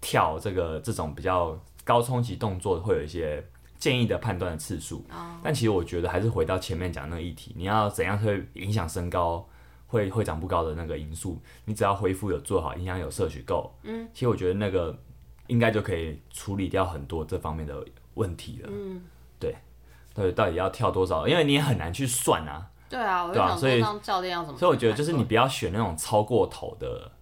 [0.00, 3.44] 跳这个这种比较高冲击动作会有一些。
[3.78, 5.20] 建议的判断的次数，oh.
[5.44, 9.46] 但其实我觉得还是回到前面讲那个议题，你要怎样会影响身高，
[9.86, 14.98] 会会长不高的那个因素，你只要恢复有做好，营养有摄取够，嗯，其实我觉得那个
[15.48, 17.84] 应该就可以处理掉很多这方面的
[18.14, 19.02] 问题了，嗯，
[19.38, 19.54] 对，
[20.16, 21.28] 对，到底要跳多少？
[21.28, 24.58] 因为你也很难去算啊，对啊，对啊，所以教练要怎么？
[24.58, 27.12] 所以我觉得就是你不要选那种超过头的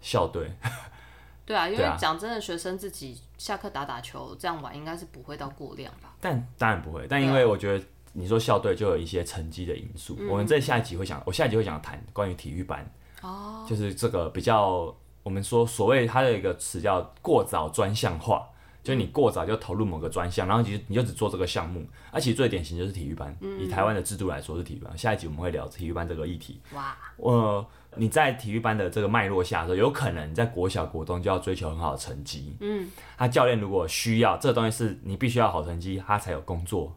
[0.00, 0.50] 校队。
[1.44, 6.14] 对啊，因为讲真的，学生自己下课打打球这样玩，应该是不会到过量吧？
[6.20, 10.16] 但当然不会，但因为我觉得你说校队就有一些成绩的因素。
[10.20, 12.88] 嗯、我们在下一集会讲，我下一集会讲谈关于体育班，
[13.22, 18.48] 哦，就是这个比较我们说所谓它的一个词叫过早专项化，
[18.90, 21.86] 就是你过早就投入某个专项，然后其实你就只做这个项目。
[22.10, 24.98] 而、啊、其实最典型就是体育班，嗯、以台湾的制度来说是体育班。
[24.98, 26.60] 下一集我们会聊体育班这个议题。
[26.74, 27.66] 哇，我。
[27.96, 32.56] 你在体育班的这个脉络下的时候，有可能你在国小、国中就要追求很好的成绩。
[32.60, 36.96] 嗯，他教练如果需要这个东西是你必须要好成绩，他才有工作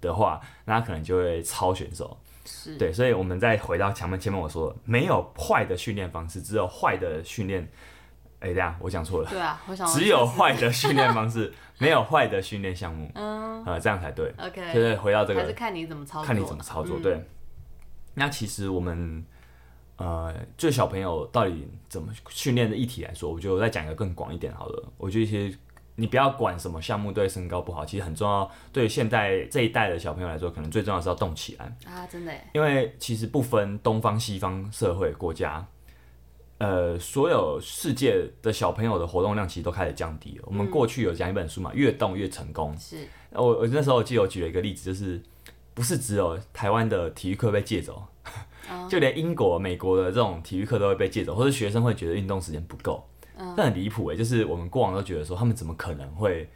[0.00, 2.16] 的话，那他可能就会超选手。
[2.44, 7.68] 是，对，所以我们再回到前面前面我说的，没有坏的训练方式，只有坏的训练。
[8.40, 9.30] 哎，等下我讲错了。
[9.30, 13.10] 对啊，我想只有坏的训练方式， 没有坏的训练项目。
[13.14, 14.32] 嗯，呃，这样才对。
[14.38, 16.98] OK，就是回到这个，还是看你怎么操作，看你怎么操作。
[16.98, 17.24] 对，
[18.14, 19.24] 那其实我们。
[20.00, 24.92] 呃，就小朋友到底怎么训练的议题来说，我觉得我再讲一个更广一点好了。
[24.96, 25.58] 我觉得其实
[25.96, 28.48] 你不要管什么项目对身高不好，其实很重要。
[28.72, 32.06] 对于现代这一代的小朋友来说，可能最重要的是要动起来啊！
[32.06, 35.66] 真的，因为其实不分东方西方社会国家，
[36.58, 40.44] 呃，所有世界的小朋友的活动量其实都开始降低了。
[40.46, 42.76] 我们过去有讲一本书嘛，越动越成功。
[42.76, 45.22] 是，我我那时候我记得我举了一个例子，就是
[45.72, 48.04] 不是只有台湾的体育课被借走。
[48.90, 53.02] 就连英国、美国的这种体育课都会被借走，或者学生会觉得运动时间不够，
[53.38, 54.16] 嗯，这很离谱诶。
[54.16, 56.46] 就是我们过往都觉得说，他们怎么可能会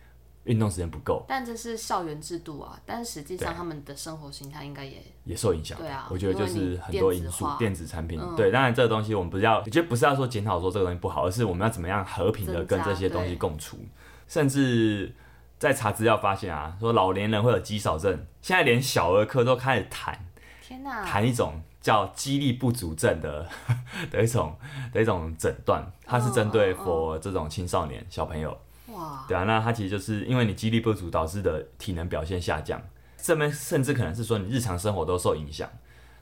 [0.44, 1.24] 运动时间不够？
[1.28, 5.78] 但这是校园制度啊，但实际上他们的生活形态应该也也受影响。
[5.78, 8.18] 对啊，我觉得就是很多因素，电子产品。
[8.20, 13.78] 嗯、对，当然这个东西我们不是要，我觉得不是要说检讨说这个东西不好，而是我们要怎么样和平的跟这些东西共处。
[14.26, 15.14] 甚至
[15.58, 20.26] 在查资料发现啊，说老年人会有肌少症，现在连小儿科都开始谈，
[20.60, 21.62] 天哪，谈一种。
[21.82, 23.44] 叫肌力不足症的
[24.08, 24.56] 的一种
[24.92, 28.14] 的一种诊断，它是针对 for 这种青少年、oh, oh, oh.
[28.14, 28.56] 小朋友。
[28.92, 32.80] 哇，对啊，那它其实就是因为你肌力不足导致的体能表现下降，
[33.16, 35.68] 这边甚至可能是说你日常生活都受影响，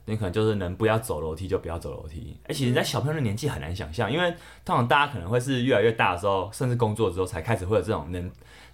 [0.05, 2.37] 你可能就是能不要走楼梯就不要走楼梯。
[2.47, 4.31] 而且你在小朋友的年纪很难想象，因为
[4.65, 8.31] 通常大家可能会是越来越大的时候，甚至工作之后才开始会有这种能。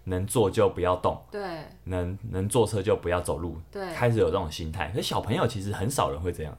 [0.10, 1.42] 能坐就不要动，对，
[1.84, 4.88] 能能坐车就不要走路，对，开始有这种心态。
[4.88, 6.58] 可是小朋友其实很少人会这样。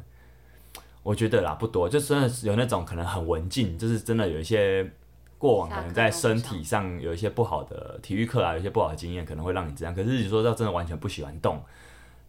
[1.03, 4.93] 我觉得啦，不多，就真的有那种可能很文静，就是真的有一些
[5.39, 9.95] 过往可能在身体上有一些不好的体育课啊，有一些不好的经验，可能会让你这样。
[9.95, 11.63] 可是你说要真的完全不喜欢动，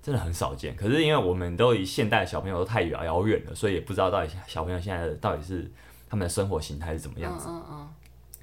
[0.01, 0.75] 真的很少见。
[0.75, 5.69] 可是因为我们都离现代的小朋友都太遥遥远了，所以也不知道到底小朋友现在到底是
[6.07, 7.47] 他们的生活形态是怎么样子。
[7.49, 7.89] 嗯嗯嗯。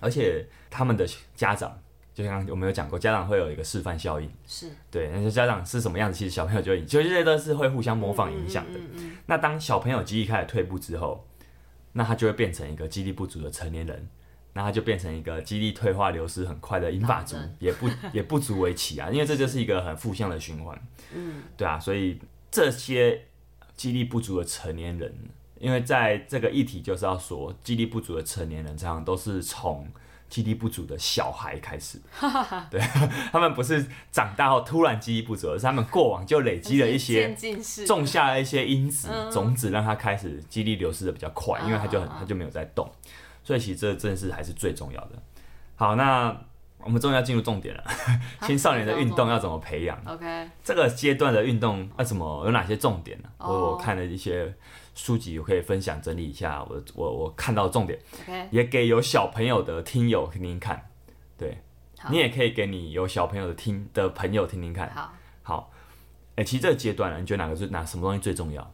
[0.01, 1.79] 而且他们的家长
[2.13, 8.79] 就像我们有讲过，家长会有一个示范效应，是对，那些家长是什么样子，其实小朋友就会，其实这些都是会互相模仿影响的。
[8.79, 11.27] 嗯嗯嗯嗯、那当小朋友记忆开始退步之后，
[11.93, 14.09] 那他就会变成一个记忆力不足的成年人，
[14.57, 20.81] 那他就变成一个肌力退化、流失很快的银发族，也不也不足为奇啊，因为这就是一个很负向的循环。
[21.15, 22.19] 嗯，对啊，所以
[22.51, 23.27] 这些
[23.77, 25.15] 肌力不足的成年人，
[25.61, 29.87] 因为在这个议题就是要说，肌力不足的成年人，常常都是从
[30.31, 32.01] 记忆力不足的小孩开始，
[32.71, 32.81] 对，
[33.31, 37.37] 他们不是长大后突然记忆不足，而是他们过往就累积了一些，
[37.87, 42.91] 种下了一些因子种子，让他开始记忆力流失的比较快，因为他就很他就没有在动，
[43.47, 45.23] 所以其实这正是还是最重要的。
[45.77, 46.37] 好，那
[46.81, 47.85] 我们终于要进入重点了，
[48.43, 53.29] 青少年的运动要怎么培养？OK，这个阶段的运动要怎么有哪些重点呢？
[53.39, 54.53] 我我看了一些。
[54.99, 58.49] 书籍我可以分享整理一下，我我我看到的重点，Okay.
[58.51, 60.89] 也给有小朋友的听友听听看，
[61.37, 61.59] 对，
[62.09, 65.71] 你也可以给你有小朋友的听的朋友听听看，好，好，
[66.31, 68.73] 哎、欸，其实这个阶段呢，你觉得哪个最哪什么东西最重要？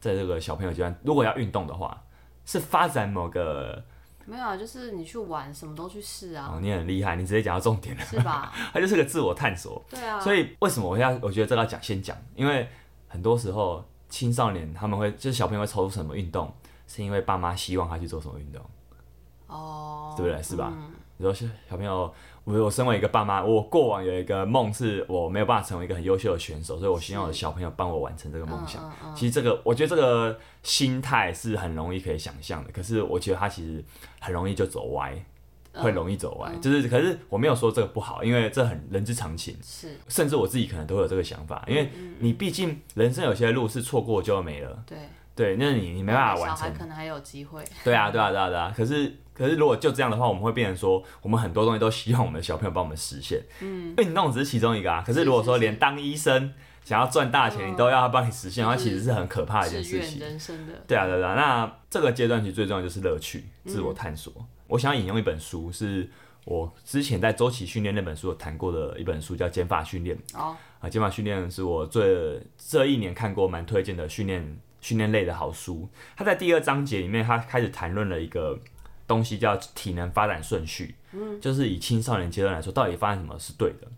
[0.00, 2.02] 在这个小朋友阶段，如果要运动的话，
[2.44, 3.84] 是发展某个
[4.26, 6.52] 没有啊，就是你去玩，什么都去试啊。
[6.54, 8.52] 哦，你很厉害，你直接讲到重点了，是吧？
[8.72, 10.20] 它就是个自我探索，对啊。
[10.20, 12.16] 所以为什么我要我觉得这个要讲先讲？
[12.34, 12.68] 因为
[13.08, 13.84] 很多时候。
[14.10, 16.52] 青少年他们会就是小朋友会抽出什么运动，
[16.86, 18.62] 是因为爸妈希望他去做什么运动，
[19.48, 20.40] 哦，oh, 对不对？
[20.40, 20.72] 是吧？
[21.16, 28.82] 你说、嗯、小朋友，我我身为一个爸妈，我过往有一个梦，是我没有办法成为一个很优秀的选手，所以我希望我的小朋友帮我完成这个梦想。
[28.84, 33.84] 嗯嗯嗯、其实这个，我觉得这个心态是很容易可以想象的，可是我觉得他其实
[34.20, 35.14] 很容易就走歪。
[35.76, 39.58] 会容易走歪，嗯、就是可是我没有说这个不好，因为这很人之常情。
[39.60, 44.84] 是，甚至我自己可能都有这个想法，因为你毕竟人生有些路是错过就没了。
[44.86, 44.98] 对
[45.34, 46.72] 对，那你你没办法完成。
[46.72, 47.64] 可能还有机会。
[47.82, 48.72] 对啊对啊对啊对啊！
[48.76, 53.42] 可是可是如果就这样的话，我们会变成说，我们很多东西都希望我们的小朋友帮我们实现。
[53.60, 53.92] 嗯。
[53.98, 56.52] 运动只是其中一个啊，可是如果说连当医生
[56.84, 60.20] 想要赚大钱，你都要他帮你实现的话，其实是很可怕的一件事情。
[60.20, 60.72] 人生的。
[60.86, 64.32] 对啊对啊，那这个阶段其实最重要就是乐趣、自我探索。
[64.66, 66.08] 我想要引用一本书，是
[66.44, 70.16] 我之前在周期训练那本书有谈过的一本书，叫《减法训练》。
[70.38, 75.88] 哦，啊，减法训练是我最这一年看过蛮推荐的训练训练类的好书。
[76.16, 78.58] 它在第二章节里面，它开始谈论了一个
[79.06, 80.94] 东西，叫体能发展顺序。
[81.12, 83.88] 嗯，就是以青少年阶段来说，到底发生什么是对的？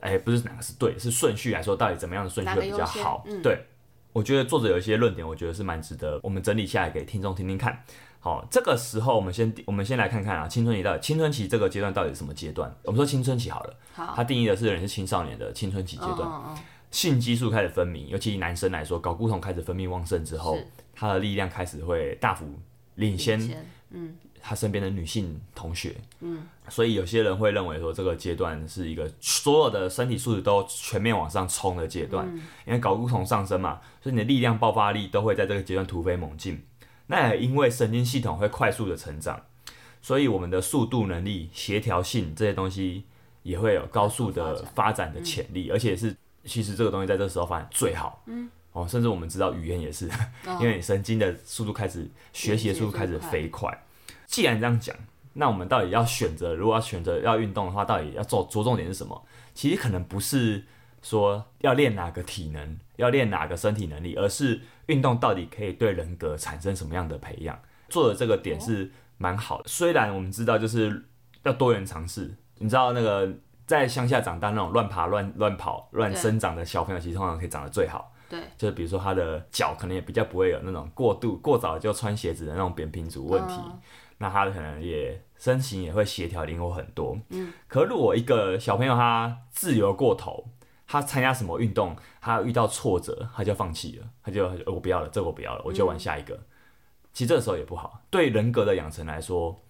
[0.00, 3.24] 哎、欸，不是哪个是对，是顺序来说，到底怎么样的顺序会比较好？
[3.26, 3.66] 嗯、对，
[4.12, 7.84] 我觉得作者有一些论点，我觉得是蛮值得我们整理下来给听众听听看。
[8.18, 12.72] 好，这个时候我们先我们先来看看啊，青春期到底青春期这个阶段到底是什么阶段？
[12.82, 16.58] 我们说青春期好了，好，它定义的是人是青少年的青春期阶段，哦哦哦
[16.90, 22.46] 性激素开始分泌，尤其男生来说，睾固酮开始分泌旺盛之后，是他的力量开始会大幅
[22.96, 23.40] 领先，
[23.90, 36.60] 嗯，他身边的女性同学，嗯，所以有些人会认为说这个阶段是一个所有的身体素质都全面往上冲的阶段，嗯、因为睾固酮上升嘛，所以你的力量爆发力都会在这个阶段突飞猛进。
[37.06, 39.40] 那也因为神经系统会快速的成长，
[40.02, 43.04] 所以我们的速度能力、协调性这些东西
[43.44, 48.22] 也会有高速的发展的潜力，嗯、而且是其实这个东西在这时候发展最好。
[48.26, 50.08] 嗯，哦，甚至我们知道语言也是，
[50.46, 53.70] 哦、 因为你神经的速度开始学习的速度开始飞快。
[54.32, 54.96] 既然这样讲，
[55.34, 59.24] 那我们到底要选择，如果要选择要运动的话，到底要做着重点是什么？
[59.54, 60.64] 其实可能不是
[61.02, 64.62] 说要练哪个体能，要练哪个身体能力，而是。
[64.86, 67.56] 运动到底可以对人格产生什么样的培养？
[67.88, 69.64] 做的这个点是蛮好的。
[69.68, 71.04] 虽然我们知道就是
[71.44, 73.32] 要多元尝试，你知道那个
[73.64, 78.12] 在乡下长大那种乱爬、乱乱跑、乱生长的小朋友，其实通常可以长得最好。
[78.28, 83.54] 对，就是比如说他的脚可能也比较不会有那种过度过早就穿鞋子的那种扁平足问题。
[83.64, 83.80] 嗯、
[84.22, 87.18] 那他可能也身形也会协调灵活很多。
[87.30, 87.52] 嗯。
[87.66, 90.48] 可如果一个小朋友他自由过头，
[90.86, 96.34] 他参加什么运动，他遇到挫折，他就放弃了，他就我不要了，这个我不要了，我就玩下一个。
[96.36, 96.46] 嗯、
[97.12, 99.60] 其实这个时候也不好，对人格的养成来说，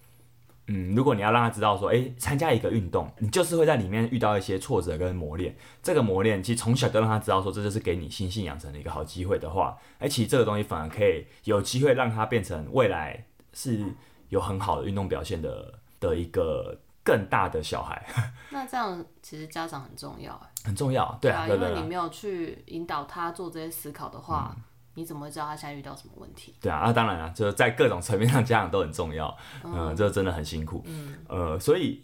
[0.67, 5.55] 嗯，如果你要让他知道说，诶，参加一个运动，你就是会在里面遇到一些挫折跟磨练。
[5.81, 13.93] 这个磨练其实从小就让他知道说，这就是给你心性养成的一个好机会的话，诶，其实这个东西反而可以有机会让他变成未来是
[14.33, 16.77] 有很好的运动表现的的一个。
[17.05, 18.01] 更大的小孩，
[18.49, 24.63] 那这样其实家长很重要哎，很重要，对啊，因为你没有去引导他做这些思考的话，嗯、
[24.93, 26.55] 你怎么会知道他现在遇到什么问题？
[26.61, 32.01] 对啊，啊当然了，就是在各种层面上，家长都很重要，嗯，这、呃、真的很辛苦，嗯，呃，所以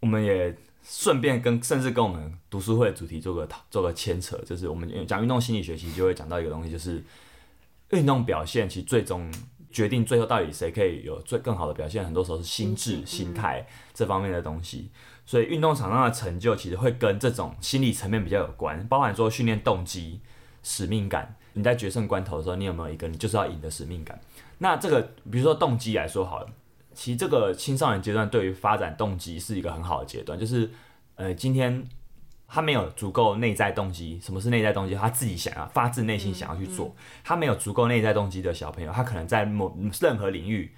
[0.00, 7.02] 我们也顺便跟甚至跟我们读书会的主题做个做个牵扯，就是我们讲运动心理学，其实就会讲到一个东西，就是
[7.92, 9.32] 运动表现其实最终。
[9.76, 14.90] 决定最后到底谁可以有最更好的表现，很多时候是心智、心态这方面的东西。
[15.26, 20.18] 所以运动场上的成就其实会跟这种心理层面比较有关，包含说训练动机、
[20.62, 21.36] 使命感。
[21.52, 24.18] 你在决胜关头的时候，你有没有一个你就是要赢的使命感？
[24.56, 26.48] 那这个比如说动机来说好了，
[26.94, 30.70] 其实这个青少年阶段对于发展动机是一个很好的阶段，就是
[31.16, 31.84] 呃今天
[32.48, 34.94] 他没有足够内在动机，什么是内在动机？
[34.94, 36.94] 他自己想要发自内心想要去做，
[37.24, 40.74] 他没有足够内在动机的小朋友，他可能在某任何领域，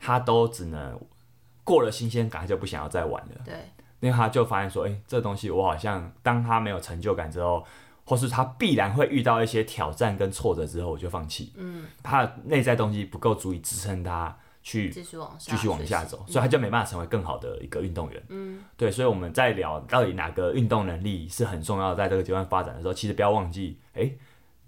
[0.00, 0.98] 他都只能
[1.64, 3.40] 过了新鲜感，他就不想要再玩了。
[3.44, 3.54] 对。
[4.00, 7.64] 因为他就发现说，诶、欸，这东西我好像当他没有成就感之后，
[8.04, 11.52] 或是他必然会遇到一些挑战跟挫折之后，我就放弃。
[11.56, 18.22] 嗯，他的内在动机不够足以支撑他去继续往下继续往下走，所以他就没办法成为更好的一个运动员。
[18.28, 24.18] 嗯，对，所以我们在聊到底哪个运动能力是很重要，在这个阶段发展的时候，其实不要忘记，诶、欸，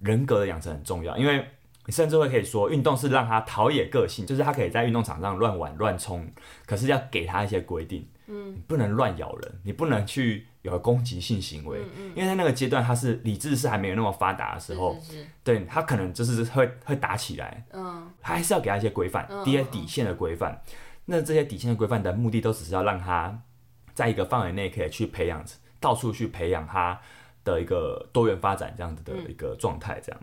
[0.00, 1.46] 人格的养成很重要，因为
[1.86, 6.28] 你甚至会可以说，运动是让他陶冶个性，就是他可以在运动场上乱玩乱冲，
[6.66, 8.06] 可是要给他一些规定。
[8.26, 15.26] 嗯，你不能乱咬人，你不能去有攻击性行为，嗯嗯、因为在那个阶段，他是理智是还没有那么发达的时候，是是是。
[15.42, 20.62] 对他可能就是会会打起来，嗯，他还是要给他一些规范，一些、嗯、底线的规范。
[21.06, 23.42] 那这些底线的规范的目的，都只是要让他
[23.92, 25.44] 在一个范围内可以去培养，
[25.78, 26.98] 到处去培养他
[27.44, 30.20] 的一个多元发展这样子的一个状态，这样。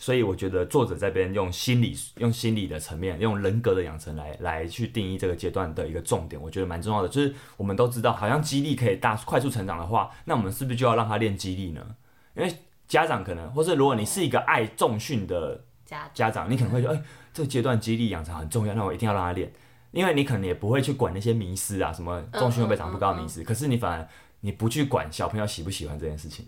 [0.00, 7.08] 嗯所以我觉得作者这边用心理、用心理的层面、用人格的养成来来去定义这个阶段的一个重点，我觉得蛮重要的。
[7.08, 11.84] 就是我们都知道，好像激励可以大快速成长的话，那我们是不是就要让他练激励呢？
[12.34, 12.50] 因为
[12.88, 15.62] 家长可能，或是如果你是一个爱重训的
[16.14, 17.02] 家长，你可能会觉得，哎，
[17.34, 19.52] 这个阶段激励养成很重要，那我一定要让他练。
[19.90, 24.08] 因为你可能也不会去管那些迷失啊，什么重训会不会长不高的迷思，可是你反而
[24.40, 26.46] 你不去管小朋友喜不喜欢这件事情，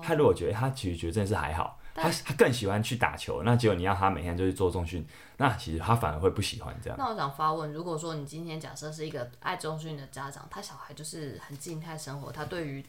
[0.00, 1.78] 他如果觉得他其实觉得这件事还好。
[1.94, 6.98] 他他更喜欢去打球，那结果你要他每天就去做重训，那其实他反而会不喜欢这样。
[6.98, 12.84] 那我想发问，如果说你今天假设是一个爱重训的家长，他小孩就是很静态生活，他对于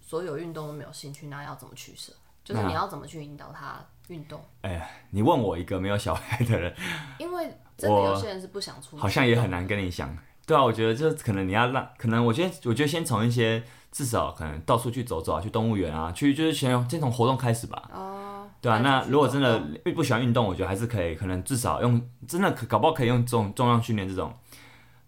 [0.00, 2.12] 所有运动都没有兴趣，那要怎么取舍？
[2.44, 4.44] 就是你要怎么去引导他运动？
[4.62, 6.74] 哎呀，你问我一个没有小孩的人，
[7.18, 7.44] 因为
[7.78, 10.16] 真的有些人是不想出，好像也很难跟你讲。
[10.44, 17.88] 对啊，我觉得就可能你要让，可能我觉得我觉得先从一些至少可能到处去走走啊，去动物园啊，去就是先先从活动开始吧。
[17.94, 18.18] 哦。
[18.62, 19.60] 对啊，那如果真的
[19.92, 24.32] 不喜欢运动，我觉得还是可以，可能至少用真的可搞不好可以用重重量训练这种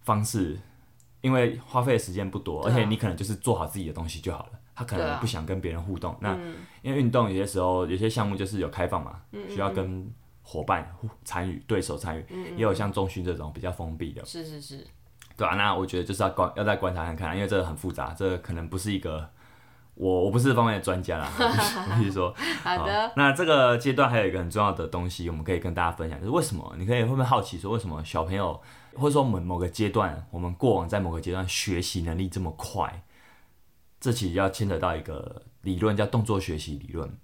[0.01, 0.59] 方式，
[1.21, 4.51] 因为花费的时间不多，而且你可能就是做好自己的东西就好了。
[4.75, 6.37] 他可能不想跟别人互动，那
[6.83, 10.93] 因为运动有些时候有些项目就是有开放嘛，需要跟伙伴
[11.25, 12.27] 参与、对手参与，
[12.57, 14.25] 也有像中训这种比较封闭的。
[14.25, 14.85] 是是是，
[15.37, 19.31] 对啊，那我觉得就是要观要再观察看看，因为这个很复杂，这个可能不是一个。
[19.95, 22.35] 我我不是这方面的专家啦， 我必须说。
[22.63, 23.13] 好的。
[23.17, 26.75] 那这个阶段还有一个很重要的东西，我们可以跟大家分享，就是为什么？
[26.79, 28.61] 你可以会不会好奇说，为什么小朋友
[28.95, 33.05] 或者说某某个阶段，我们过往在某个阶段学习能力这么快？
[34.01, 37.17] 这其实要牵扯到一个理论，叫动作学习理论。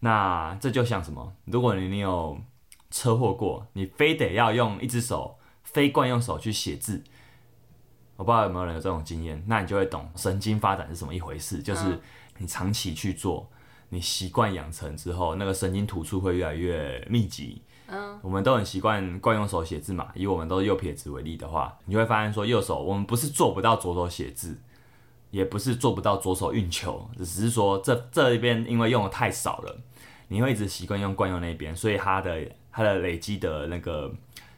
[0.00, 1.32] 那这就像什么？
[1.44, 2.38] 如果你你有
[2.90, 7.04] 车祸过，你非得要用一只手，非惯用手去写字。
[8.16, 11.62] 我不知道有没有人有这种经验，那你就会懂神经发展是什么一回事。
[11.62, 12.00] 就是
[12.38, 13.46] 你长期去做，
[13.90, 17.60] 你习惯养成之后，那个神经突触会越来越密集。
[17.88, 20.08] 嗯，我们都很习惯惯用手写字嘛。
[20.14, 24.58] 以我们都是右撇子为例的话，你就会发现说，右手我们不是做不到左手写字，
[25.30, 29.78] 也不是做不到左手运球，只是说这这一边因为用的太少了，
[30.28, 32.40] 你会一直习惯用惯用那边，所以它的
[32.72, 34.10] 它的累积的那个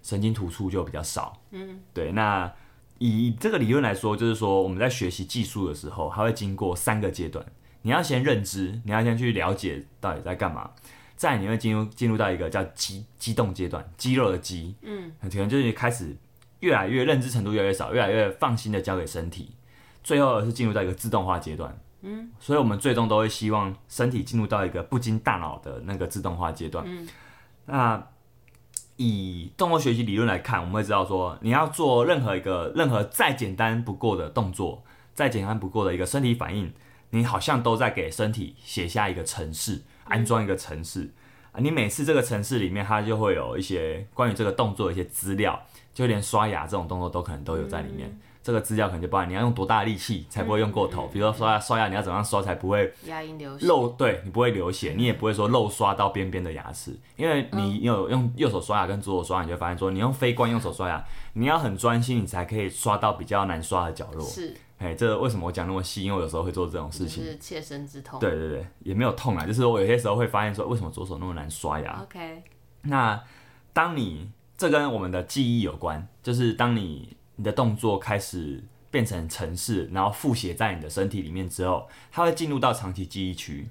[0.02, 1.36] 神经突触就比较少。
[1.50, 2.52] 嗯，对，那。
[2.98, 7.44] 以这个理论来说，就是说我们在学习技术的时候，它会经过三个阶段。
[7.82, 10.70] 你要先认知，你要先去了解到底在干嘛，
[11.16, 16.16] 再你会进入进入到一个叫激激动阶段，肌肉的肌，嗯，可能就是开始
[16.60, 19.54] 越来越认知程度越来越少，越来越放心的交给身体，
[20.02, 27.08] 最后是进入到一个自动化阶段，嗯，所以我们最终都会希望身体进入到一个不经大脑的那个自动化阶段，嗯，
[27.66, 28.08] 那。
[28.98, 34.82] 以动作学习理论来看，我们会知道说，你要做任何一个任何再简单不过的动作，
[35.14, 36.72] 再简单不过的一个身体反应，
[37.10, 41.10] 你好像都在给身体写下一个程式，安装一个程式
[41.52, 41.60] 啊。
[41.60, 45.62] 你每次这个程式里面，它就会有一些关于这个动作的一些资料，
[45.94, 48.18] 就连刷牙这种动作都可能都有在里面。
[48.48, 64.26] 这个资料可能就包含你要用多大的力气才不会用过头，嗯、比如说刷牙刷牙你要怎样刷才不会牙龈流血，漏，对，你不会流血，你也不会说漏刷到边边的牙齿，因为你有用右手刷牙跟左手刷牙，你就发现说你用非惯用手刷牙，你要很专心，你才可以刷到比较难刷的角落。
[64.26, 66.04] 是，哎，这个为什么我讲那么细？
[66.04, 68.18] 因为我有时候会做这种事情，是切身之痛。
[68.18, 72.42] 对对对，也没有痛啊，就是我有些时候会发现说，为什么左手那么难刷牙？OK，
[72.84, 73.22] 那
[73.74, 78.62] 当你这跟我们的记忆有关，就是当你你的动作开始。
[78.90, 83.68] 变成程式，然后复写在你的身体里面之后，它会进入到长期记忆区。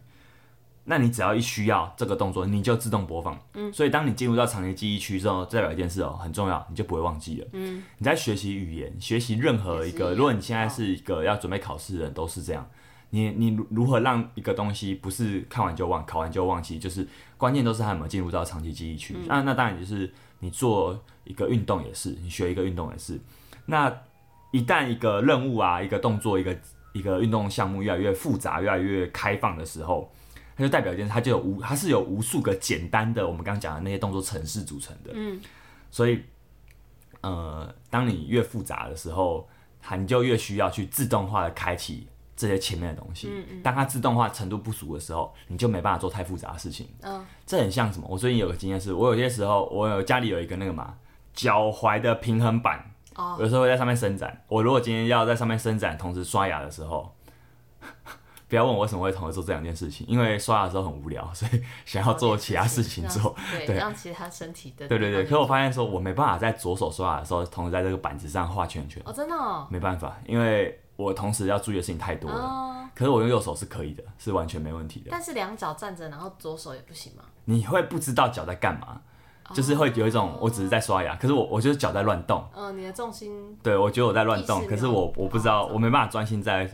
[0.84, 3.36] 那你只要一需要这个动作，你就自动播放。
[3.56, 7.48] 嗯，所以当你进入到长期记忆区之后，代表一件事哦，很重要，你就不会忘记了。
[7.54, 12.70] 嗯，你在学习语言，学习任何一个，如果你现在是一个要准备考试的人，都是这样。
[13.10, 17.08] 你你如何让一个东西不是看完就忘，考完就忘记，就是
[17.38, 19.16] 关键都是它有没有进入到长期记忆区。
[19.18, 23.20] 嗯、那那当然就是你做一个运动也是，你学一个运动也是。
[23.68, 23.96] 那
[24.52, 26.58] 一旦一个任务啊，一个动作，一个
[26.94, 30.12] 一个运动项目越来越复杂，越来越开放的时候。
[30.56, 35.12] 它就代表一件事，它就有无，它是有无数个简单的我们刚刚讲的那些动作程式组成的。
[35.14, 35.40] 嗯，
[35.92, 36.24] 所以，
[37.22, 39.48] 呃，当你越复杂的时候，
[39.80, 43.28] 它你就越需要去自动化的开启这些前面的东西。
[43.32, 43.62] 嗯嗯。
[43.62, 46.90] 当它自动化程度不足的时候，你就没办法做太复杂的事情。
[47.04, 47.24] 嗯。
[47.46, 48.08] 这很像什么？
[48.10, 50.96] 我最近有个经验是，我有些时候我有家里有一个那个嘛
[51.36, 52.84] 脚踝的平衡板，
[53.18, 54.42] 哦，有时候会在上面伸展。
[54.48, 57.14] 我如果今天要在上面伸展，同时刷牙的时候。
[58.50, 63.36] 不要问我为什么会同时做这两件事情，因为刷牙的时候很无聊，所以想要做其他事情做，
[63.68, 64.88] 对，让其他身体的。
[64.88, 69.04] 对对对，可是我发现说，我没办法在左手刷牙的时候，同时在这个板子上画圈圈。
[69.06, 69.68] 哦，真的哦？
[69.70, 72.90] 没办法，因为我同时要注意的事情太多了。
[72.96, 75.08] 可是我用右手是可以的，是完全没问题的。
[75.12, 77.24] 但是两脚站着，然后左手也不行吗？
[77.44, 79.02] 你会不知道脚在干嘛。
[79.54, 82.46] 就是会有一种，我只是在刷牙，可是我我就是脚在乱动。
[82.54, 83.58] 嗯，你的重心。
[83.64, 86.70] 对，我觉得我在乱动，可是我我不知道，我没办法专心在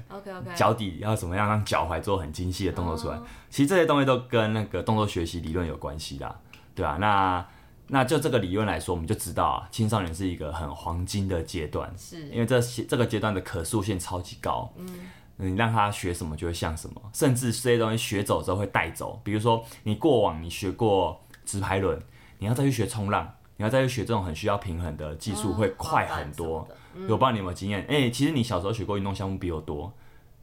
[0.55, 3.19] 脚底要怎么样让脚踝做很精细的动作出来。
[3.49, 6.35] 其实这些东西都跟那个动作学习理论有关系的，
[6.73, 7.45] 对啊，那
[7.87, 14.73] 那就这个理论来说，我们就知道啊，青少年是一个很黄金的阶段，是因为这些这个阶段的可塑性超级高。
[14.77, 14.87] 嗯，
[15.35, 19.21] 你让他学什么就会像什么，甚至这些东西学走之后会带走。
[19.23, 22.01] 比如说你过往你学过直排轮。
[22.43, 23.25] 你要再去学冲浪，
[23.55, 26.67] 你要再去学这种很需要平衡的技术，会快很多。
[26.93, 27.79] 嗯、我不知道你有没有经验？
[27.83, 29.89] 哎、欸，其实你小时候学过运动项目比我多，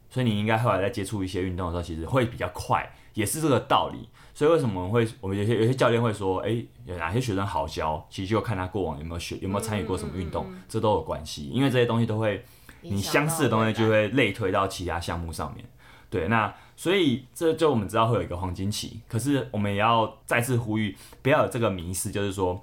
[0.09, 4.09] 所以你应该后来在接触一些运动的时候，其实会比较快，也是这个道理。
[4.33, 8.03] 所以为什么我们会，我们有些有些教练会说，哎、欸，有哪些学生好教？
[8.09, 11.49] 其实就看他过往有没有学，有没有参与过什么运动，嗯嗯嗯、这都有关系。
[11.49, 12.43] 因为这些东西都会，
[12.81, 15.63] 你相似的东西就会类推到其他项目上面。
[16.11, 22.61] 对，那所以这就我们知道会有一个黄金期，可是我们也要再次呼吁，不要有这个迷失，就是说，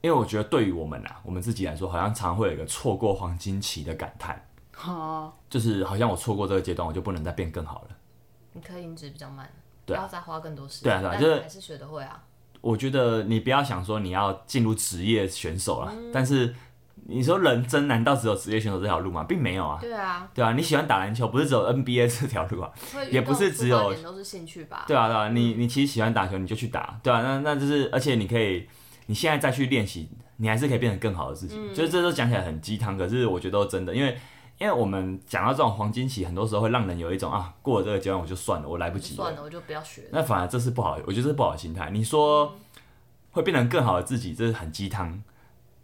[0.00, 4.46] 因为我觉得对于我们啊，我们自己来说，好像常会有一个错过黄金期的感叹，
[4.86, 7.88] 哦，就是好像我错过这个阶段，我就不能再变更好了。
[8.52, 9.50] 你可以音质比较慢，
[9.84, 12.22] 对啊，不要再花更多时间，对啊，对啊，就是还是学得会啊。
[12.60, 16.54] 我觉得你不要想说你要进入职业选手了，嗯、但是。
[17.10, 19.24] 你说人真难道只有职业选手这条路吗？
[19.24, 19.78] 并没有啊。
[19.80, 20.28] 对啊。
[20.34, 22.70] 对啊，你喜欢打篮球，不是只有 NBA 这条路啊，
[23.10, 23.94] 也不是只有。
[23.94, 24.84] 都是兴趣吧。
[24.86, 28.68] 对啊，对啊，你你其实喜欢打球，你就去打，对啊，那那就是，而且你可以，
[29.06, 31.56] 你现在再去练习，你还是可以变成更好的自己。
[31.58, 31.74] 嗯。
[31.74, 34.14] 就是这都讲起来很鸡汤，可是我觉得都真的，因为
[34.58, 39.24] 因为我们讲到这种黄金期，很多时候会让人有一种啊，过了这个阶段我就算了，我来不及了。
[39.24, 40.02] 算了，我就不要学。
[40.12, 41.88] 那反而这是不好，我觉得这是不好的心态。
[41.90, 42.54] 你说
[43.30, 45.22] 会变成更好的自己，这是很鸡汤。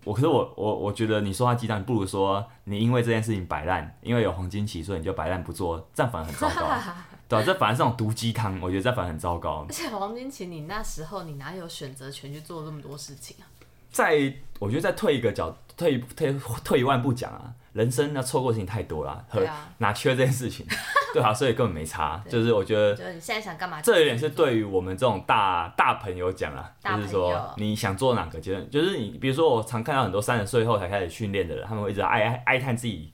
[0.04, 6.68] 我可是我我我觉得你说话鸡蛋，不如说你因为这件事情摆烂，因为有黄金期，所以你就摆烂不做，这样反而很糟糕，
[7.28, 9.64] 对啊，这反而是种毒鸡汤，我觉得这反而很糟糕。
[9.68, 13.48] 而且黄金期，你那时候你哪有选择权去做这么多事情啊？
[13.90, 17.52] 在我觉得再退一个角，退退退一万步讲啊。
[17.74, 19.46] 人生要错过的事情太多了，和
[19.78, 20.64] 哪缺这件事情，
[21.12, 22.22] 对啊，所以根本没差。
[22.30, 23.82] 就是我觉得，就是你现在想干嘛？
[23.82, 33.12] 这有点是对于我们这种大大朋友讲啦，就是说你想做哪个阶段，就是你比如说我常看到很多三十岁后才开始训练的人，他们会一直哀哀哀叹自己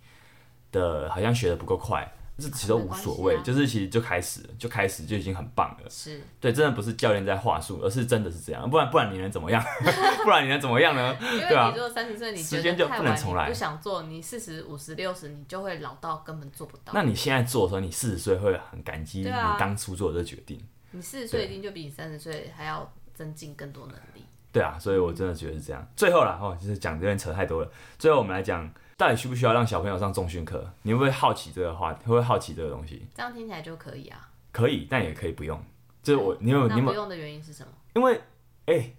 [0.71, 2.07] 的好像学的不够快。
[2.41, 5.91] 这其实都无所谓，啊、就是其实就开始，就开始就已经很棒了。
[5.91, 9.63] 是对，真的不是教练在话术，而是真的是这样，不然不然你能怎么样？
[10.25, 11.17] 不然你能怎么样呢？
[11.21, 11.73] 对吧？
[11.75, 16.93] 如果三十岁你时间就不能重来，不想做，你四十五十六十你就会老到根本做不到。
[16.95, 20.57] 那你现在做的时候，你四十岁会很感激你当初做的这决定。
[20.59, 24.25] 啊、你四十岁一定就比你三十岁还要增进更多能力。
[24.53, 25.87] 对啊，所以我真的觉得是这样。
[25.95, 27.71] 最后啦，哦，就是讲这边扯太多了。
[27.99, 28.71] 最后我们来讲。
[29.01, 30.71] 到底需不需要让小朋友上重训课？
[30.83, 32.01] 你会不会好奇这个话题？
[32.01, 33.07] 会不会好奇这个东西？
[33.15, 34.29] 这样听起来就可以啊。
[34.53, 35.59] 可以，但也可以不用。
[36.03, 37.73] 就是我，你有你有不用的原因是什么？
[37.95, 38.21] 因为，
[38.67, 38.97] 哎、欸，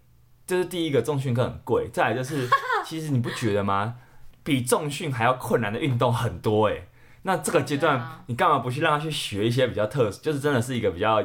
[0.48, 1.88] 这是第一个，重训课很贵。
[1.94, 2.50] 再来就是，
[2.84, 3.98] 其实你不觉得吗？
[4.42, 6.88] 比重训还要困难的运动很多哎、欸。
[7.22, 11.24] 那这个阶段，你干嘛不去让他去学一些比较特殊，就是真的是一个比较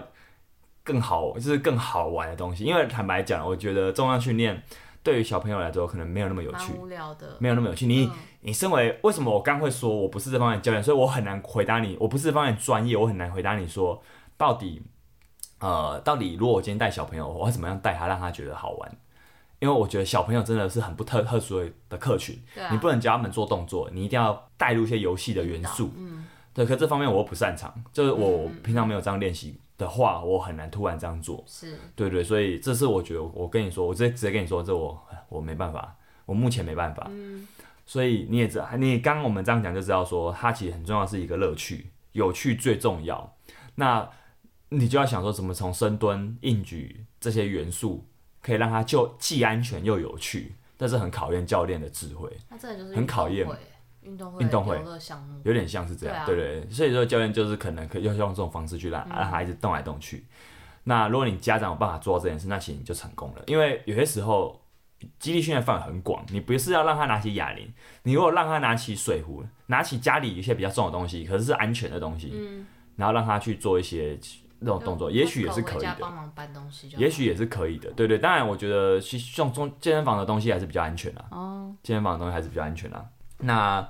[0.84, 2.64] 更好，就是更好玩的东西？
[2.64, 4.62] 因为坦白讲，我觉得重量训练。
[5.02, 7.86] 对于小朋友来说，可能没有那么有趣，无聊的，没有那么有趣。
[7.86, 8.12] 你，嗯、
[8.47, 11.97] 你身为为什么我刚会说我不是这方面教练，所以我很难回答你。
[11.99, 14.01] 我不是这方面专业，我很难回答你说
[14.36, 14.80] 到底，
[15.59, 18.97] 呃，到底如果我今天带小朋友，我要怎么样带他，让他觉得好玩？
[19.59, 25.90] 因为我觉得小朋友真的是很不特特殊的客群，啊、你不能教他们做动作，你一定要带入一些游戏的元素。
[25.97, 26.24] 嗯，
[26.55, 31.42] 对，可这方面我又不擅长，就是我平常没有这样练习的话，我很难突然这样做。
[31.49, 37.09] 是，对对，所以这是我觉得，我跟你说，我直接直接跟你说，这我我没办法，我目前没办法。
[37.11, 37.49] 嗯，
[37.87, 43.34] 所以你也知道，你刚刚我们这样讲就知道说，它其实很重要，是一个乐趣，有趣最重要。
[43.76, 44.07] 那
[44.68, 48.07] 你就要想说，怎么从深蹲、硬举这些元素。
[48.43, 52.30] 可以让它就既安全又有趣，但是很考验教练的智慧。
[52.49, 53.45] 那这就是很考验
[54.03, 56.70] 运动会运动会的项目，有点像是这样，对，啊、对对。
[56.70, 60.18] 所以说教练就是可能可以用用这种方式去让让孩子动来动去。
[60.18, 60.24] 嗯、
[60.84, 63.43] 那如果你家长有办法做到这件事，那其实你就成功了。
[63.49, 64.62] 因为有些时候
[65.18, 67.72] 肌力训练范围很广，你不是要让他拿起哑铃，
[68.03, 72.66] 你如果让他拿起水壶，拿起家里一些比较重的东西，可是是安全的东西，嗯、
[72.97, 74.18] 然后让他去做一些。
[74.59, 75.99] 那种动作也许也是可以的，
[76.97, 78.18] 也许也是可以的，对对。
[78.18, 81.22] 当然，我觉得去像中健身房的东西还是比较安全的。
[81.30, 83.09] 哦，健身房的东西还是比较安全的。
[83.40, 83.86] 那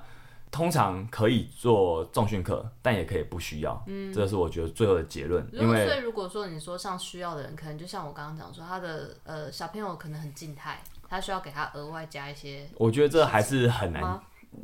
[0.51, 3.81] 通常可以做重训课，但也可以不需要。
[3.87, 5.47] 嗯，这是我觉得最后的结论。
[5.53, 12.67] 因为，所以如果说你说像需要的人，可能就像我刚刚讲说，他的呃小朋友可能很静态，他需要给他额外加一些。
[12.75, 14.19] 我觉得这还是很难。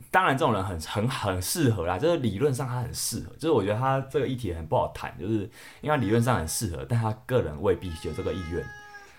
[0.09, 5.33] 当然，这种人很很很适合啦，就是理论上他很适合，就是我觉得他这个议题很不好谈，就是
[5.81, 8.65] 因为他理论上很适合，但他个人未必有这个意愿。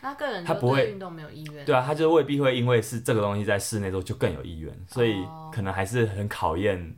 [0.00, 1.64] 他个人他不会运动没有意愿。
[1.64, 5.14] 对啊，他就未必会因为是这个东西在室内做就更有意愿，所以
[5.52, 6.96] 可能还是很考验